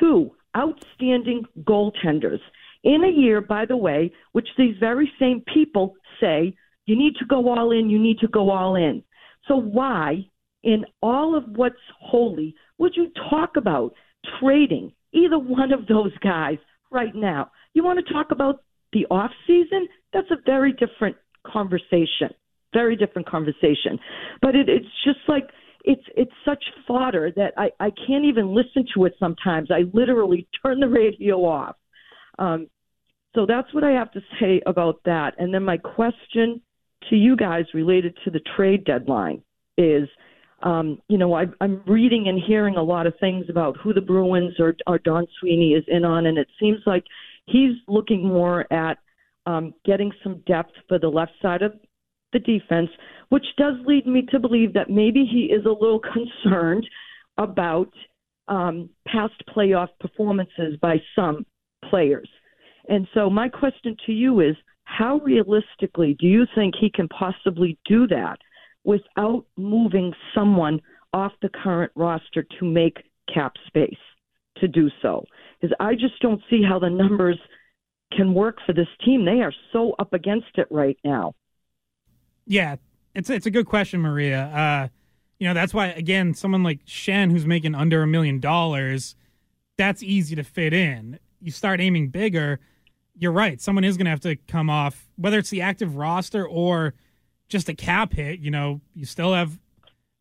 two 0.00 0.30
outstanding 0.56 1.44
goaltenders 1.62 2.40
in 2.84 3.04
a 3.04 3.20
year, 3.20 3.40
by 3.40 3.66
the 3.66 3.76
way, 3.76 4.12
which 4.32 4.48
these 4.56 4.76
very 4.78 5.10
same 5.18 5.42
people 5.52 5.94
say 6.20 6.54
you 6.86 6.96
need 6.96 7.14
to 7.18 7.26
go 7.26 7.48
all 7.50 7.70
in, 7.72 7.90
you 7.90 7.98
need 7.98 8.18
to 8.20 8.28
go 8.28 8.50
all 8.50 8.76
in. 8.76 9.02
So 9.46 9.56
why, 9.56 10.26
in 10.62 10.84
all 11.02 11.36
of 11.36 11.44
what's 11.56 11.76
holy, 12.00 12.54
would 12.78 12.92
you 12.96 13.10
talk 13.30 13.56
about 13.56 13.94
trading 14.40 14.92
either 15.12 15.38
one 15.38 15.72
of 15.72 15.86
those 15.86 16.16
guys 16.18 16.58
right 16.90 17.14
now? 17.14 17.50
You 17.74 17.84
want 17.84 18.04
to 18.04 18.12
talk 18.12 18.30
about 18.30 18.62
the 18.92 19.06
off 19.10 19.30
season? 19.46 19.88
That's 20.12 20.30
a 20.30 20.42
very 20.46 20.72
different 20.72 21.16
conversation. 21.46 22.30
Very 22.72 22.96
different 22.96 23.28
conversation. 23.28 23.98
But 24.42 24.54
it, 24.54 24.68
it's 24.68 24.86
just 25.04 25.20
like 25.26 25.48
it's 25.84 26.02
it's 26.16 26.32
such 26.44 26.62
fodder 26.86 27.32
that 27.36 27.54
I, 27.56 27.70
I 27.80 27.90
can't 28.06 28.24
even 28.24 28.54
listen 28.54 28.84
to 28.94 29.06
it 29.06 29.14
sometimes. 29.18 29.70
I 29.70 29.84
literally 29.92 30.46
turn 30.62 30.80
the 30.80 30.88
radio 30.88 31.44
off. 31.44 31.76
Um, 32.38 32.68
so 33.34 33.46
that's 33.46 33.72
what 33.72 33.84
I 33.84 33.92
have 33.92 34.10
to 34.12 34.20
say 34.40 34.60
about 34.66 35.00
that. 35.04 35.34
And 35.38 35.52
then 35.52 35.64
my 35.64 35.76
question 35.76 36.60
to 37.08 37.16
you 37.16 37.36
guys 37.36 37.64
related 37.74 38.16
to 38.24 38.30
the 38.30 38.40
trade 38.56 38.84
deadline 38.84 39.42
is, 39.76 40.08
um, 40.62 41.00
you 41.08 41.18
know, 41.18 41.34
I, 41.34 41.44
I'm 41.60 41.82
reading 41.86 42.26
and 42.28 42.40
hearing 42.44 42.76
a 42.76 42.82
lot 42.82 43.06
of 43.06 43.14
things 43.20 43.46
about 43.48 43.76
who 43.76 43.92
the 43.92 44.00
Bruins 44.00 44.54
or, 44.58 44.74
or 44.86 44.98
Don 44.98 45.26
Sweeney 45.38 45.72
is 45.72 45.84
in 45.86 46.04
on, 46.04 46.26
and 46.26 46.36
it 46.36 46.48
seems 46.58 46.78
like 46.84 47.04
he's 47.46 47.76
looking 47.86 48.26
more 48.26 48.70
at 48.72 48.98
um, 49.46 49.72
getting 49.84 50.10
some 50.22 50.42
depth 50.46 50.72
for 50.88 50.98
the 50.98 51.08
left 51.08 51.32
side 51.40 51.62
of 51.62 51.72
the 52.32 52.38
defense, 52.38 52.90
which 53.28 53.44
does 53.56 53.74
lead 53.86 54.06
me 54.06 54.22
to 54.30 54.38
believe 54.38 54.74
that 54.74 54.90
maybe 54.90 55.24
he 55.24 55.52
is 55.52 55.64
a 55.64 55.70
little 55.70 56.00
concerned 56.42 56.86
about 57.38 57.90
um, 58.48 58.88
past 59.06 59.34
playoff 59.54 59.88
performances 60.00 60.76
by 60.80 60.96
some 61.14 61.44
players. 61.88 62.28
And 62.88 63.06
so, 63.12 63.28
my 63.28 63.48
question 63.48 63.96
to 64.06 64.12
you 64.12 64.40
is 64.40 64.56
how 64.84 65.18
realistically 65.18 66.16
do 66.18 66.26
you 66.26 66.46
think 66.54 66.74
he 66.80 66.90
can 66.90 67.08
possibly 67.08 67.78
do 67.86 68.06
that 68.06 68.38
without 68.84 69.44
moving 69.56 70.14
someone 70.34 70.80
off 71.12 71.32
the 71.42 71.50
current 71.50 71.92
roster 71.94 72.46
to 72.58 72.64
make 72.64 72.96
cap 73.32 73.52
space 73.66 73.98
to 74.56 74.66
do 74.66 74.88
so? 75.02 75.24
Because 75.60 75.76
I 75.78 75.92
just 75.94 76.18
don't 76.22 76.40
see 76.48 76.62
how 76.66 76.78
the 76.78 76.88
numbers 76.88 77.38
can 78.16 78.32
work 78.32 78.56
for 78.64 78.72
this 78.72 78.88
team. 79.04 79.26
They 79.26 79.42
are 79.42 79.52
so 79.72 79.94
up 79.98 80.14
against 80.14 80.56
it 80.56 80.68
right 80.70 80.98
now. 81.04 81.34
Yeah, 82.48 82.76
it's 83.14 83.28
it's 83.28 83.46
a 83.46 83.50
good 83.50 83.66
question, 83.66 84.00
Maria. 84.00 84.44
Uh, 84.46 84.88
you 85.38 85.46
know, 85.46 85.54
that's 85.54 85.74
why 85.74 85.88
again, 85.88 86.34
someone 86.34 86.62
like 86.62 86.84
Schenn 86.86 87.30
who's 87.30 87.46
making 87.46 87.74
under 87.74 88.02
a 88.02 88.06
million 88.06 88.40
dollars, 88.40 89.14
that's 89.76 90.02
easy 90.02 90.34
to 90.34 90.42
fit 90.42 90.72
in. 90.72 91.20
You 91.40 91.52
start 91.52 91.80
aiming 91.80 92.08
bigger, 92.08 92.58
you're 93.14 93.32
right. 93.32 93.60
Someone 93.60 93.84
is 93.84 93.96
going 93.96 94.06
to 94.06 94.10
have 94.10 94.20
to 94.20 94.36
come 94.36 94.70
off, 94.70 95.06
whether 95.16 95.38
it's 95.38 95.50
the 95.50 95.60
active 95.60 95.96
roster 95.96 96.46
or 96.46 96.94
just 97.48 97.68
a 97.68 97.74
cap 97.74 98.14
hit. 98.14 98.40
You 98.40 98.50
know, 98.50 98.80
you 98.94 99.04
still 99.04 99.34
have 99.34 99.58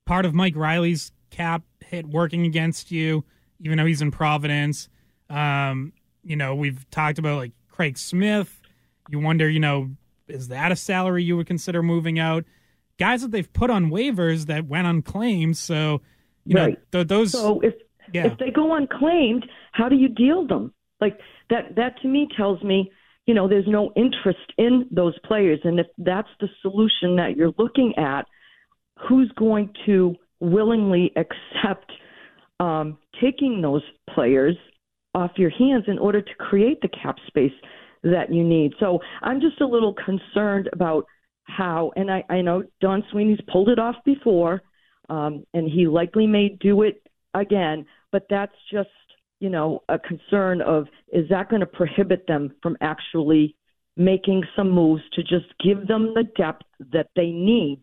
part 0.06 0.26
of 0.26 0.34
Mike 0.34 0.56
Reilly's 0.56 1.14
cap 1.30 1.64
hit 1.80 2.06
working 2.06 2.46
against 2.46 2.92
you, 2.92 3.24
even 3.60 3.78
though 3.78 3.86
he's 3.86 4.02
in 4.02 4.12
Providence. 4.12 4.90
Um, 5.30 5.94
you 6.24 6.36
know, 6.36 6.56
we've 6.56 6.90
talked 6.90 7.20
about 7.20 7.38
like 7.38 7.54
Craig 7.70 7.98
Smith. 7.98 8.62
You 9.10 9.20
wonder, 9.20 9.50
you 9.50 9.62
know, 9.62 9.92
is 10.28 10.50
that 10.50 10.72
a 10.72 10.76
salary 10.76 11.24
you 11.24 11.38
would 11.38 11.48
consider 11.48 11.82
moving 11.82 12.20
out? 12.20 12.46
Guys 12.98 13.22
that 13.22 13.32
they've 13.32 13.52
put 13.52 13.70
on 13.70 13.90
waivers 13.90 14.48
that 14.48 14.66
went 14.66 14.88
unclaimed. 14.88 15.58
So, 15.58 16.02
you 16.46 16.56
right. 16.56 16.74
know, 16.74 17.04
th- 17.04 17.08
those. 17.08 17.32
So 17.32 17.60
if 17.62 17.76
yeah. 18.14 18.28
if 18.28 18.38
they 18.38 18.50
go 18.50 18.74
unclaimed, 18.74 19.46
how 19.72 19.90
do 19.90 19.96
you 19.96 20.10
deal 20.10 20.48
them? 20.48 20.74
Like 21.00 21.20
that 21.50 21.76
that 21.76 22.02
to 22.02 22.08
me 22.08 22.28
tells 22.36 22.62
me, 22.64 22.92
you 23.26 23.34
know, 23.34 23.48
there's 23.48 23.68
no 23.68 23.92
interest 23.96 24.54
in 24.58 24.88
those 24.92 25.18
players. 25.26 25.60
And 25.64 25.80
if 25.80 25.88
that's 25.98 26.30
the 26.40 26.48
solution 26.62 27.18
that 27.18 27.36
you're 27.36 27.54
looking 27.58 27.94
at, 27.98 28.26
who's 29.08 29.32
going 29.38 29.74
to 29.86 30.16
willingly 30.40 31.12
accept 31.16 31.92
um, 32.60 32.98
taking 33.22 33.62
those 33.62 33.84
players 34.14 34.56
off 35.14 35.32
your 35.38 35.50
hands 35.50 35.86
in 35.88 35.98
order 35.98 36.22
to 36.22 36.36
create 36.40 36.82
the 36.82 36.88
cap 36.88 37.18
space 37.28 37.52
that 38.12 38.34
you 38.34 38.44
need? 38.44 38.74
So 38.80 39.00
I'm 39.22 39.42
just 39.42 39.62
a 39.62 39.68
little 39.68 39.94
concerned 39.94 40.70
about 40.74 41.06
how, 41.44 41.92
and 41.96 42.12
I, 42.12 42.24
I 42.30 42.42
know 42.42 42.64
Don 42.82 43.04
Sweeney's 43.12 43.40
pulled 43.52 43.70
it 43.70 43.80
off 43.80 43.96
before, 44.06 44.62
um, 45.10 45.46
and 45.54 45.70
he 45.70 45.88
likely 45.88 46.28
may 46.28 46.50
do 46.50 46.82
it 46.82 47.02
again, 47.34 47.86
but 48.12 48.26
that's 48.30 48.56
just 48.72 48.90
you 49.40 49.50
know, 49.50 49.84
a 49.90 50.00
concern 50.00 50.62
of 50.62 50.88
is 51.12 51.30
that 51.30 51.50
going 51.50 51.60
to 51.60 51.68
prohibit 51.68 52.26
them 52.28 52.54
from 52.62 52.78
actually 52.82 53.56
making 53.96 54.44
some 54.56 54.70
moves 54.70 55.02
to 55.14 55.22
just 55.22 55.46
give 55.64 55.88
them 55.88 56.14
the 56.14 56.24
depth 56.36 56.66
that 56.92 57.10
they 57.16 57.28
need 57.28 57.82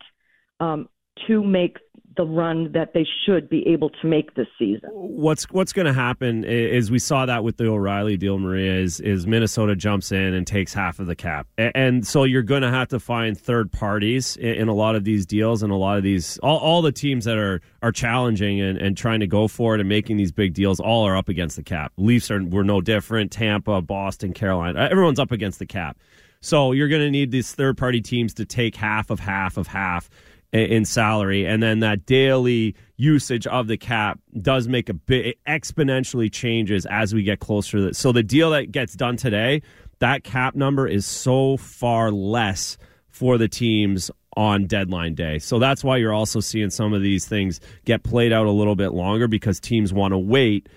um, 0.61 0.89
to 1.27 1.43
make 1.43 1.79
the 2.17 2.25
run 2.25 2.73
that 2.73 2.93
they 2.93 3.07
should 3.25 3.49
be 3.49 3.67
able 3.67 3.91
to 3.91 4.07
make 4.07 4.35
this 4.35 4.47
season. 4.59 4.91
What's 4.93 5.45
what's 5.51 5.73
going 5.73 5.87
to 5.87 5.93
happen 5.93 6.45
is 6.45 6.91
we 6.91 6.99
saw 6.99 7.27
that 7.27 7.45
with 7.45 7.57
the 7.57 7.67
O'Reilly 7.67 8.17
deal, 8.17 8.39
Maria. 8.39 8.75
Is 8.75 9.01
is 9.01 9.27
Minnesota 9.27 9.77
jumps 9.77 10.13
in 10.13 10.35
and 10.35 10.47
takes 10.47 10.73
half 10.73 10.99
of 10.99 11.07
the 11.07 11.15
cap, 11.15 11.47
and 11.59 12.07
so 12.07 12.25
you're 12.25 12.43
going 12.43 12.63
to 12.63 12.71
have 12.71 12.89
to 12.89 13.01
find 13.01 13.39
third 13.39 13.73
parties 13.73 14.37
in 14.37 14.69
a 14.69 14.75
lot 14.75 14.97
of 14.97 15.05
these 15.05 15.27
deals 15.27 15.63
and 15.63 15.73
a 15.73 15.77
lot 15.77 15.97
of 15.97 16.03
these 16.03 16.39
all, 16.39 16.59
all 16.59 16.83
the 16.83 16.93
teams 16.93 17.25
that 17.25 17.39
are 17.39 17.61
are 17.83 17.93
challenging 17.93 18.61
and, 18.61 18.79
and 18.79 18.97
trying 18.97 19.21
to 19.21 19.27
go 19.27 19.49
for 19.49 19.75
it 19.75 19.81
and 19.81 19.89
making 19.89 20.17
these 20.17 20.33
big 20.33 20.55
deals. 20.55 20.81
All 20.81 21.07
are 21.07 21.17
up 21.17 21.29
against 21.29 21.57
the 21.57 21.63
cap. 21.63 21.93
Leafs 21.97 22.31
are 22.31 22.43
were 22.43 22.65
no 22.65 22.81
different. 22.81 23.31
Tampa, 23.31 23.81
Boston, 23.81 24.33
Carolina, 24.33 24.81
uh, 24.81 24.89
everyone's 24.89 25.19
up 25.19 25.33
against 25.33 25.59
the 25.59 25.67
cap. 25.67 25.99
So 26.41 26.73
you're 26.73 26.89
going 26.89 27.01
to 27.01 27.11
need 27.11 27.31
these 27.31 27.55
third 27.55 27.79
party 27.79 28.03
teams 28.03 28.35
to 28.35 28.45
take 28.45 28.77
half 28.77 29.09
of 29.09 29.19
half 29.19 29.57
of 29.57 29.67
half 29.67 30.11
in 30.55 30.85
salary, 30.85 31.47
and 31.47 31.63
then 31.63 31.81
that 31.81 32.07
daily 32.07 32.75
usage 32.97 33.47
of 33.49 33.67
the 33.67 33.77
cap 33.77 34.21
does 34.41 34.69
make 34.69 34.89
a 34.89 34.95
bit 34.95 35.27
it 35.27 35.39
exponentially 35.49 36.31
changes 36.33 36.87
as 36.87 37.13
we 37.13 37.23
get 37.25 37.41
closer 37.41 37.79
to 37.79 37.87
this. 37.87 37.99
So 37.99 38.13
the 38.13 38.23
deal 38.23 38.51
that 38.51 38.71
gets 38.71 38.95
done 38.95 39.17
today, 39.17 39.63
that 39.99 40.23
cap 40.23 40.55
number 40.55 40.87
is 40.87 41.07
so 41.07 41.57
far 41.57 42.13
less 42.13 42.79
for 43.09 43.37
the 43.37 43.49
teams 43.49 44.11
on 44.37 44.67
deadline 44.67 45.15
day. 45.15 45.39
So 45.39 45.59
that's 45.59 45.83
why 45.83 45.97
you're 45.97 46.13
also 46.13 46.41
seeing 46.41 46.71
some 46.71 46.93
of 46.93 47.03
these 47.03 47.27
things 47.27 47.61
get 47.85 48.03
played 48.05 48.33
out 48.33 48.47
a 48.47 48.51
little 48.51 48.77
bit 48.77 48.93
longer 48.93 49.29
because 49.29 49.59
teams 49.61 49.93
want 49.93 50.13
to 50.13 50.19
wait 50.19 50.69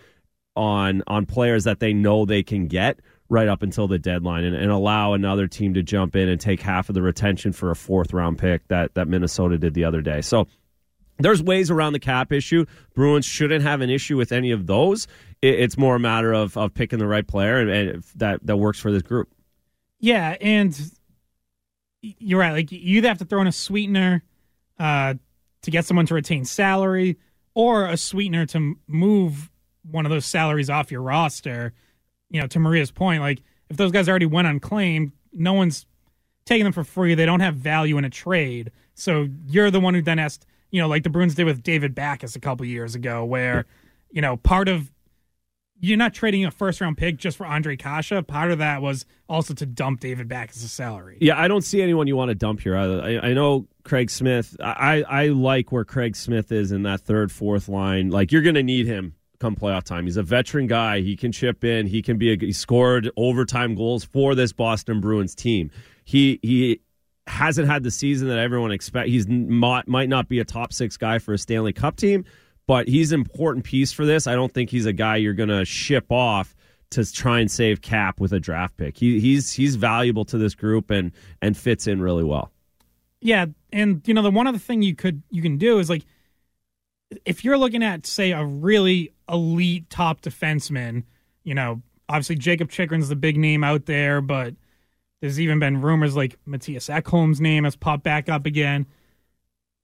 on 0.56 1.04
on 1.06 1.28
players 1.28 1.66
that 1.66 1.80
they 1.80 1.94
know 1.94 2.26
they 2.26 2.42
can 2.42 2.68
get 2.68 3.00
right 3.30 3.48
up 3.48 3.62
until 3.62 3.88
the 3.88 4.00
deadline 4.00 4.44
and, 4.44 4.56
and, 4.56 4.72
allow 4.72 5.14
another 5.14 5.48
team 5.48 5.74
to 5.74 5.84
jump 5.84 6.16
in 6.16 6.30
and 6.30 6.40
take 6.40 6.62
half 6.62 6.90
of 6.90 6.96
the 6.96 7.02
retention 7.02 7.52
for 7.52 7.72
a 7.72 7.76
fourth 7.76 8.14
round 8.14 8.38
pick 8.38 8.68
that, 8.70 8.94
that 8.94 9.08
Minnesota 9.08 9.58
did 9.58 9.74
the 9.74 9.84
other 9.84 10.02
day. 10.02 10.22
So 10.22 10.48
there's 11.20 11.44
ways 11.44 11.70
around 11.70 11.94
the 11.94 12.00
cap 12.00 12.32
issue. 12.32 12.66
Bruins 12.94 13.26
shouldn't 13.26 13.64
have 13.64 13.82
an 13.82 13.90
issue 13.90 14.16
with 14.18 14.32
any 14.32 14.52
of 14.52 14.66
those. 14.68 15.08
It, 15.42 15.60
it's 15.60 15.78
more 15.78 15.96
a 15.96 16.00
matter 16.00 16.34
of, 16.34 16.56
of 16.56 16.74
picking 16.74 17.00
the 17.00 17.08
right 17.08 17.28
player 17.28 17.60
and, 17.60 17.70
and 17.70 18.04
that, 18.16 18.46
that 18.46 18.58
works 18.58 18.80
for 18.80 18.92
this 18.92 19.02
group. 19.02 19.30
Yeah, 20.00 20.38
and 20.40 20.80
you're 22.02 22.40
right. 22.40 22.54
Like 22.54 22.72
you 22.72 22.98
either 22.98 23.08
have 23.08 23.18
to 23.18 23.26
throw 23.26 23.42
in 23.42 23.48
a 23.48 23.52
sweetener 23.52 24.24
uh, 24.80 25.16
to 25.64 25.72
get 25.72 25.86
someone 25.86 26.06
to 26.06 26.14
retain 26.14 26.46
salary, 26.46 27.18
or 27.54 27.88
a 27.88 27.98
sweetener 27.98 28.46
to 28.46 28.76
move 28.88 29.50
one 29.90 30.06
of 30.06 30.12
those 30.12 30.26
salaries 30.26 30.70
off 30.70 30.92
your 30.92 31.02
roster 31.02 31.74
you 32.30 32.42
know, 32.42 32.48
to 32.48 32.60
Maria's 32.60 32.92
point, 32.92 33.22
like 33.22 33.42
if 33.70 33.78
those 33.78 33.92
guys 33.92 34.08
already 34.10 34.26
went 34.26 34.48
unclaimed, 34.48 35.12
no 35.34 35.54
one's 35.54 35.86
taking 36.46 36.64
them 36.64 36.74
for 36.74 36.84
free. 36.84 37.16
They 37.16 37.26
don't 37.26 37.42
have 37.42 37.56
value 37.56 37.98
in 37.98 38.06
a 38.06 38.10
trade. 38.10 38.72
So 38.96 39.28
you're 39.46 39.72
the 39.72 39.80
one 39.80 39.94
who 39.94 40.02
then 40.02 40.18
has, 40.18 40.40
you 40.72 40.82
know, 40.82 40.88
like 40.88 41.04
the 41.04 41.10
Bruins 41.10 41.36
did 41.36 41.46
with 41.46 41.64
David 41.64 41.94
Backes 41.94 42.36
a 42.36 42.40
couple 42.40 42.66
years 42.66 42.96
ago, 42.96 43.24
where, 43.24 43.66
you 44.10 44.22
know, 44.22 44.38
part 44.38 44.68
of 44.68 44.92
you're 45.80 45.98
not 45.98 46.14
trading 46.14 46.44
a 46.46 46.52
first 46.52 46.82
round 46.82 46.98
pick 46.98 47.18
just 47.18 47.38
for 47.38 47.46
Ondrej 47.46 47.80
Kase. 47.80 48.24
Part 48.26 48.52
of 48.52 48.58
that 48.58 48.82
was 48.82 49.06
also 49.30 49.54
to 49.54 49.66
dump 49.66 50.00
David 50.00 50.28
Backes' 50.28 50.58
salary. 50.72 51.18
Yeah, 51.22 51.40
I 51.40 51.48
don't 51.48 51.62
see 51.62 51.82
anyone 51.82 52.08
you 52.08 52.16
want 52.16 52.30
to 52.30 52.36
dump 52.36 52.62
here. 52.62 52.76
I, 52.76 53.20
I 53.20 53.34
know 53.34 53.68
Craig 53.84 54.10
Smith. 54.10 54.56
I, 54.60 55.04
I 55.04 55.28
like 55.28 55.72
where 55.72 55.86
Craig 55.86 56.16
Smith 56.16 56.52
is 56.52 56.72
in 56.72 56.84
that 56.84 57.02
third, 57.02 57.32
fourth 57.32 57.70
line. 57.70 58.10
Like 58.10 58.32
you're 58.32 58.42
going 58.42 58.56
to 58.56 58.64
need 58.64 58.88
him 58.88 59.14
come 59.40 59.56
playoff 59.56 59.84
time. 59.84 60.06
He's 60.06 60.18
a 60.18 60.24
veteran 60.24 60.68
guy. 60.68 61.02
He 61.02 61.16
can 61.16 61.32
chip 61.32 61.64
in. 61.64 61.88
He 61.88 62.02
can 62.02 62.18
be 62.18 62.34
a. 62.34 62.38
He 62.38 62.52
scored 62.52 63.10
overtime 63.18 63.76
goals 63.76 64.04
for 64.04 64.36
this 64.36 64.52
Boston 64.52 65.02
Bruins 65.02 65.36
team. 65.36 65.72
He 66.06 66.40
he 66.42 66.82
hasn't 67.28 67.68
had 67.68 67.84
the 67.84 67.92
season 67.92 68.28
that 68.30 68.40
everyone 68.40 68.72
expect. 68.72 69.10
He's 69.10 69.28
not, 69.28 69.88
might 69.88 70.10
not 70.10 70.28
be 70.30 70.40
a 70.40 70.46
top 70.46 70.74
six 70.74 70.98
guy 70.98 71.20
for 71.20 71.34
a 71.34 71.38
Stanley 71.38 71.74
Cup 71.74 71.98
team, 71.98 72.26
but 72.68 72.88
he's 72.88 73.12
an 73.12 73.20
important 73.20 73.66
piece 73.66 73.92
for 73.92 74.06
this. 74.06 74.28
I 74.28 74.36
don't 74.36 74.54
think 74.54 74.70
he's 74.70 74.86
a 74.86 74.94
guy 74.94 75.18
you're 75.18 75.34
going 75.34 75.50
to 75.50 75.66
ship 75.66 76.12
off 76.12 76.56
to 76.92 77.12
try 77.12 77.40
and 77.40 77.52
save 77.52 77.82
cap 77.82 78.20
with 78.20 78.32
a 78.32 78.40
draft 78.40 78.78
pick. 78.78 78.98
He, 78.98 79.20
he's 79.20 79.52
he's 79.52 79.76
valuable 79.76 80.26
to 80.26 80.38
this 80.38 80.56
group 80.56 80.90
and 80.90 81.12
and 81.42 81.58
fits 81.58 81.88
in 81.88 82.02
really 82.02 82.24
well. 82.24 82.52
Yeah, 83.20 83.48
and 83.74 84.02
you 84.06 84.14
know 84.14 84.22
the 84.22 84.32
one 84.32 84.48
other 84.48 84.58
thing 84.58 84.82
you 84.82 84.96
could 84.96 85.22
you 85.30 85.42
can 85.42 85.58
do 85.58 85.80
is 85.80 85.90
like 85.90 86.06
if 87.26 87.44
you're 87.44 87.58
looking 87.58 87.84
at 87.84 88.06
say 88.06 88.32
a 88.32 88.44
really 88.44 89.14
elite 89.30 89.90
top 89.90 90.22
defenseman, 90.22 91.04
you 91.44 91.54
know, 91.54 91.82
obviously 92.10 92.36
Jakob 92.36 92.70
Chychrun's 92.70 93.10
the 93.10 93.16
big 93.16 93.38
name 93.38 93.64
out 93.64 93.86
there, 93.86 94.22
but 94.22 94.56
there's 95.22 95.40
even 95.40 95.60
been 95.60 95.82
rumors 95.82 96.16
like 96.16 96.38
Mattias 96.48 96.90
Ekholm's 96.94 97.42
name 97.42 97.64
has 97.64 97.76
popped 97.76 98.04
back 98.04 98.30
up 98.30 98.46
again. 98.46 98.86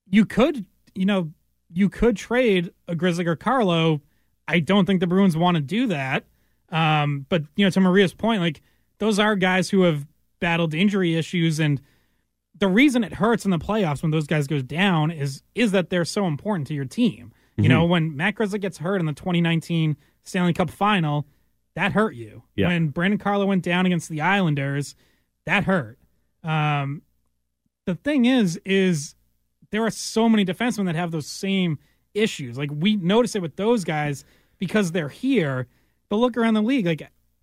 You 0.10 0.26
could, 0.26 0.66
you 0.94 1.06
know, 1.06 1.32
you 1.74 1.90
could 1.90 2.16
trade 2.16 2.72
a 2.88 2.96
Grzelcyk 2.96 3.26
or 3.26 3.36
Carlo. 3.36 4.02
I 4.48 4.60
don't 4.60 4.86
think 4.86 5.00
the 5.00 5.08
Bruins 5.08 5.36
want 5.36 5.56
to 5.56 5.62
do 5.62 5.88
that. 5.88 6.26
Um, 6.70 7.26
but 7.30 7.44
you 7.56 7.66
know, 7.66 7.70
to 7.72 7.80
Maria's 7.80 8.14
point, 8.14 8.42
like 8.42 8.62
those 9.00 9.20
are 9.20 9.36
guys 9.36 9.70
who 9.70 9.84
have 9.84 10.06
battled 10.40 10.74
injury 10.74 11.16
issues, 11.16 11.60
and 11.60 11.82
the 12.58 12.68
reason 12.68 13.04
it 13.04 13.14
hurts 13.14 13.46
in 13.46 13.52
the 13.52 13.60
playoffs 13.60 14.02
when 14.02 14.12
those 14.12 14.28
guys 14.28 14.48
go 14.48 14.60
down 14.60 15.12
is 15.12 15.44
is 15.56 15.72
that 15.72 15.90
they're 15.90 16.06
so 16.06 16.26
important 16.26 16.68
to 16.68 16.74
your 16.74 16.86
team. 16.86 17.32
You 17.58 17.66
Mhm. 17.66 17.68
know, 17.70 17.86
when 17.86 18.16
Matt 18.16 18.36
Grzelcyk 18.36 18.62
gets 18.62 18.78
hurt 18.80 19.00
in 19.00 19.06
the 19.06 19.14
2019 19.14 19.96
Stanley 20.24 20.54
Cup 20.54 20.70
Final, 20.70 21.28
that 21.76 21.92
hurt 21.94 22.16
you. 22.16 22.44
Yeah. 22.56 22.68
When 22.68 22.90
Brandon 22.90 23.18
Carlo 23.20 23.46
went 23.46 23.64
down 23.64 23.86
against 23.86 24.10
the 24.10 24.22
Islanders, 24.22 24.96
that 25.46 25.66
hurt. 25.66 26.00
Um, 26.44 27.02
the 27.86 27.96
thing 27.96 28.26
is, 28.26 28.60
is 28.66 29.16
there 29.72 29.84
are 29.86 29.90
so 29.92 30.30
many 30.30 30.46
defensemen 30.46 30.86
that 30.86 30.96
have 30.96 31.12
those 31.12 31.28
same 31.28 31.80
issues. 32.14 32.58
Like 32.58 32.70
we 32.72 32.96
notice 32.96 33.36
it 33.36 33.42
with 33.42 33.56
those 33.56 33.84
guys 33.84 34.24
because 34.60 34.92
they're 34.92 35.10
here. 35.10 35.68
But 36.10 36.18
look 36.18 36.38
around 36.38 36.54
the 36.54 36.62
league. 36.62 36.86
Like, 36.86 37.02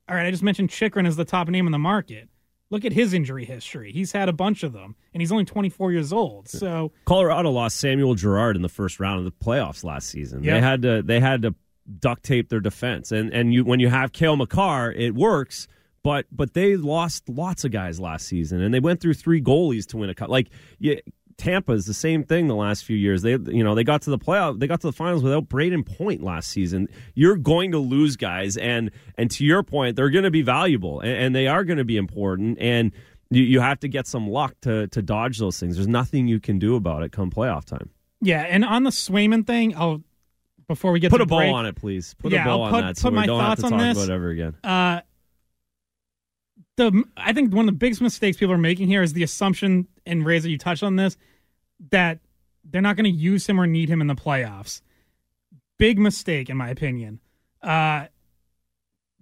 all 0.08 0.14
right, 0.16 0.26
I 0.26 0.30
just 0.30 0.42
mentioned 0.42 0.70
Chychrun 0.70 1.06
as 1.06 1.16
the 1.16 1.24
top 1.24 1.48
name 1.48 1.66
in 1.66 1.72
the 1.72 1.78
market. 1.78 2.28
Look 2.70 2.84
at 2.84 2.92
his 2.92 3.12
injury 3.12 3.44
history. 3.44 3.90
He's 3.92 4.12
had 4.12 4.28
a 4.28 4.32
bunch 4.32 4.62
of 4.62 4.72
them, 4.72 4.94
and 5.12 5.20
he's 5.20 5.32
only 5.32 5.44
24 5.44 5.90
years 5.90 6.12
old. 6.12 6.48
So 6.48 6.92
Colorado 7.04 7.50
lost 7.50 7.78
Samuel 7.78 8.14
Girard 8.14 8.54
in 8.54 8.62
the 8.62 8.68
first 8.68 9.00
round 9.00 9.18
of 9.18 9.24
the 9.24 9.32
playoffs 9.44 9.82
last 9.82 10.08
season. 10.08 10.42
They 10.42 10.60
had 10.60 10.82
to 10.82 11.02
they 11.02 11.18
had 11.18 11.42
to 11.42 11.54
duct 11.98 12.22
tape 12.22 12.48
their 12.48 12.60
defense, 12.60 13.10
and 13.10 13.32
and 13.32 13.52
you 13.52 13.64
when 13.64 13.80
you 13.80 13.88
have 13.88 14.12
Cale 14.12 14.36
Makar, 14.36 14.92
it 14.92 15.14
works. 15.14 15.66
But 16.02 16.26
but 16.32 16.54
they 16.54 16.76
lost 16.76 17.28
lots 17.28 17.64
of 17.64 17.72
guys 17.72 18.00
last 18.00 18.26
season, 18.26 18.62
and 18.62 18.72
they 18.72 18.80
went 18.80 19.00
through 19.00 19.14
three 19.14 19.42
goalies 19.42 19.86
to 19.88 19.98
win 19.98 20.08
a 20.08 20.14
cup. 20.14 20.30
Like 20.30 20.48
yeah, 20.78 20.94
Tampa 21.40 21.72
is 21.72 21.86
the 21.86 21.94
same 21.94 22.22
thing 22.22 22.46
the 22.48 22.54
last 22.54 22.84
few 22.84 22.96
years. 22.96 23.22
They 23.22 23.32
you 23.32 23.64
know 23.64 23.74
they 23.74 23.82
got 23.84 24.02
to 24.02 24.10
the 24.10 24.18
playoff, 24.18 24.60
they 24.60 24.66
got 24.66 24.80
to 24.82 24.86
the 24.88 24.92
finals 24.92 25.22
without 25.22 25.48
Brayden 25.48 25.84
Point 25.86 26.22
last 26.22 26.50
season. 26.50 26.88
You're 27.14 27.36
going 27.36 27.72
to 27.72 27.78
lose 27.78 28.16
guys, 28.16 28.56
and 28.56 28.90
and 29.16 29.30
to 29.32 29.44
your 29.44 29.62
point, 29.62 29.96
they're 29.96 30.10
going 30.10 30.24
to 30.24 30.30
be 30.30 30.42
valuable, 30.42 31.00
and, 31.00 31.12
and 31.12 31.34
they 31.34 31.46
are 31.46 31.64
going 31.64 31.78
to 31.78 31.84
be 31.84 31.96
important, 31.96 32.58
and. 32.60 32.92
You, 33.32 33.44
you 33.44 33.60
have 33.60 33.78
to 33.78 33.86
get 33.88 34.08
some 34.08 34.28
luck 34.28 34.56
to 34.62 34.88
to 34.88 35.02
dodge 35.02 35.38
those 35.38 35.56
things. 35.60 35.76
There's 35.76 35.86
nothing 35.86 36.26
you 36.26 36.40
can 36.40 36.58
do 36.58 36.74
about 36.74 37.04
it 37.04 37.12
come 37.12 37.30
playoff 37.30 37.64
time. 37.64 37.90
yeah, 38.20 38.40
and 38.42 38.64
on 38.64 38.82
the 38.82 38.90
Swayman 38.90 39.46
thing, 39.46 39.72
I'll 39.76 40.02
before 40.66 40.90
we 40.90 40.98
get 40.98 41.12
Put 41.12 41.18
to 41.18 41.22
a 41.22 41.26
break, 41.26 41.52
on 41.54 41.64
it, 41.64 41.76
please. 41.76 42.12
Put 42.14 42.32
Yeah, 42.32 42.42
a 42.42 42.44
ball 42.46 42.64
I'll 42.64 42.74
on 42.74 42.80
put- 42.82 42.86
that 42.88 42.96
so 42.96 43.04
put 43.08 43.14
my 43.14 43.26
thoughts 43.26 43.62
on 43.62 43.78
this. 43.78 43.96
about 43.96 44.10
it 44.10 44.14
ever 44.16 44.30
again. 44.30 44.56
Uh, 44.64 45.02
the 46.76 47.04
I 47.16 47.32
think 47.32 47.52
one 47.54 47.68
of 47.68 47.74
the 47.74 47.78
biggest 47.78 48.00
mistakes 48.00 48.36
people 48.36 48.52
are 48.54 48.58
making 48.58 48.88
here 48.88 49.02
is 49.02 49.12
the 49.12 49.22
assumption, 49.22 49.86
and 50.06 50.24
Razor, 50.24 50.48
you 50.48 50.58
touched 50.58 50.82
on 50.82 50.96
this, 50.96 51.16
that 51.90 52.18
they're 52.64 52.82
not 52.82 52.96
going 52.96 53.04
to 53.04 53.10
use 53.10 53.46
him 53.46 53.60
or 53.60 53.66
need 53.66 53.88
him 53.88 54.00
in 54.00 54.06
the 54.06 54.14
playoffs. 54.14 54.82
Big 55.78 55.98
mistake, 55.98 56.50
in 56.50 56.56
my 56.56 56.68
opinion. 56.68 57.20
Uh, 57.62 58.06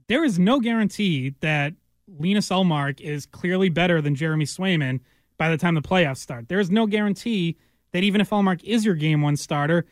there 0.09 0.25
is 0.25 0.39
no 0.39 0.61
guarantee 0.61 1.35
that 1.41 1.75
Linus 2.09 2.49
Ullmark 2.49 3.01
is 3.01 3.27
clearly 3.27 3.69
better 3.69 4.01
than 4.01 4.15
Jeremy 4.15 4.45
Swayman 4.45 5.01
by 5.37 5.51
the 5.51 5.59
time 5.59 5.75
the 5.75 5.83
playoffs 5.83 6.19
start. 6.19 6.49
There 6.49 6.61
is 6.61 6.71
no 6.71 6.87
guarantee 6.87 7.57
that 7.93 8.03
even 8.03 8.21
if 8.21 8.31
Elmark 8.31 8.63
is 8.65 8.85
your 8.85 8.95
game 8.95 9.23
one 9.23 9.37
starter, 9.37 9.87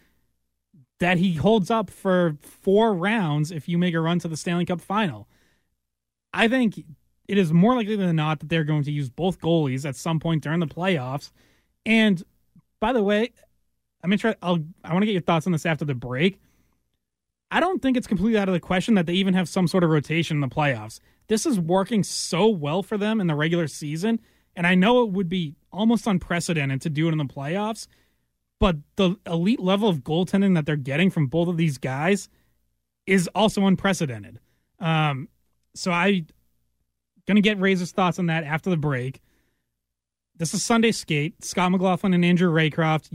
that 0.99 1.19
he 1.19 1.35
holds 1.35 1.71
up 1.71 1.91
for 1.91 2.37
four 2.41 2.95
rounds 2.95 3.51
if 3.51 3.69
you 3.69 3.79
make 3.79 3.95
a 3.95 4.01
run 4.01 4.19
to 4.21 4.29
the 4.29 4.37
Stanley 4.37 4.65
Cup 4.65 4.81
final. 4.81 5.29
I 6.33 6.49
think 6.49 6.83
it 7.29 7.39
is 7.39 7.53
more 7.53 7.75
likely 7.75 7.97
than 7.97 8.17
not 8.17 8.41
that 8.41 8.49
they're 8.49 8.65
going 8.65 8.85
to 8.85 8.93
use 8.93 9.11
both 9.11 9.41
goalies 9.41 9.85
at 9.85 9.97
some 9.97 10.21
point 10.21 10.43
during 10.43 10.61
the 10.61 10.67
playoffs. 10.67 11.31
And 11.85 12.23
by 12.81 12.93
the 12.93 13.03
way, 13.03 13.33
I'm 14.03 14.13
interested. 14.13 14.39
I'll, 14.43 14.59
I 14.85 14.93
want 14.93 15.03
to 15.03 15.07
get 15.07 15.13
your 15.13 15.23
thoughts 15.23 15.47
on 15.47 15.53
this 15.53 15.67
after 15.67 15.85
the 15.85 15.95
break. 15.95 16.41
I 17.51 17.61
don't 17.61 17.81
think 17.81 17.97
it's 17.97 18.07
completely 18.07 18.39
out 18.39 18.49
of 18.49 18.55
the 18.55 18.61
question 18.61 18.95
that 18.95 19.07
they 19.07 19.15
even 19.15 19.35
have 19.35 19.49
some 19.49 19.69
sort 19.69 19.85
of 19.85 19.91
rotation 19.91 20.37
in 20.37 20.41
the 20.41 20.49
playoffs. 20.49 21.01
This 21.29 21.47
is 21.47 21.59
working 21.59 22.03
so 22.03 22.49
well 22.49 22.83
for 22.83 22.99
them 22.99 23.21
in 23.21 23.27
the 23.27 23.35
regular 23.35 23.67
season, 23.67 24.21
and 24.55 24.67
I 24.67 24.75
know 24.75 25.03
it 25.03 25.11
would 25.11 25.29
be 25.29 25.55
almost 25.73 26.07
unprecedented 26.07 26.81
to 26.83 26.91
do 26.91 27.09
it 27.09 27.13
in 27.13 27.19
the 27.19 27.25
playoffs. 27.25 27.87
But 28.59 28.77
the 28.97 29.17
elite 29.27 29.61
level 29.61 29.89
of 29.89 29.99
goaltending 29.99 30.55
that 30.55 30.65
they're 30.65 30.77
getting 30.77 31.11
from 31.11 31.27
both 31.27 31.49
of 31.49 31.57
these 31.57 31.77
guys 31.79 32.29
is 33.07 33.29
also 33.35 33.67
unprecedented. 33.67 34.41
Um, 34.81 35.29
so 35.75 35.93
I 35.93 36.25
gonna 37.27 37.41
get 37.41 37.59
Razor's 37.59 37.93
thoughts 37.93 38.19
on 38.19 38.27
that 38.27 38.45
after 38.45 38.71
the 38.71 38.77
break. 38.77 39.21
This 40.37 40.53
is 40.53 40.63
Sunday 40.63 40.93
Skate. 40.93 41.43
Scott 41.43 41.73
McLaughlin 41.73 42.13
and 42.13 42.25
Andrew 42.25 42.53
Raycroft. 42.53 43.09
You 43.11 43.15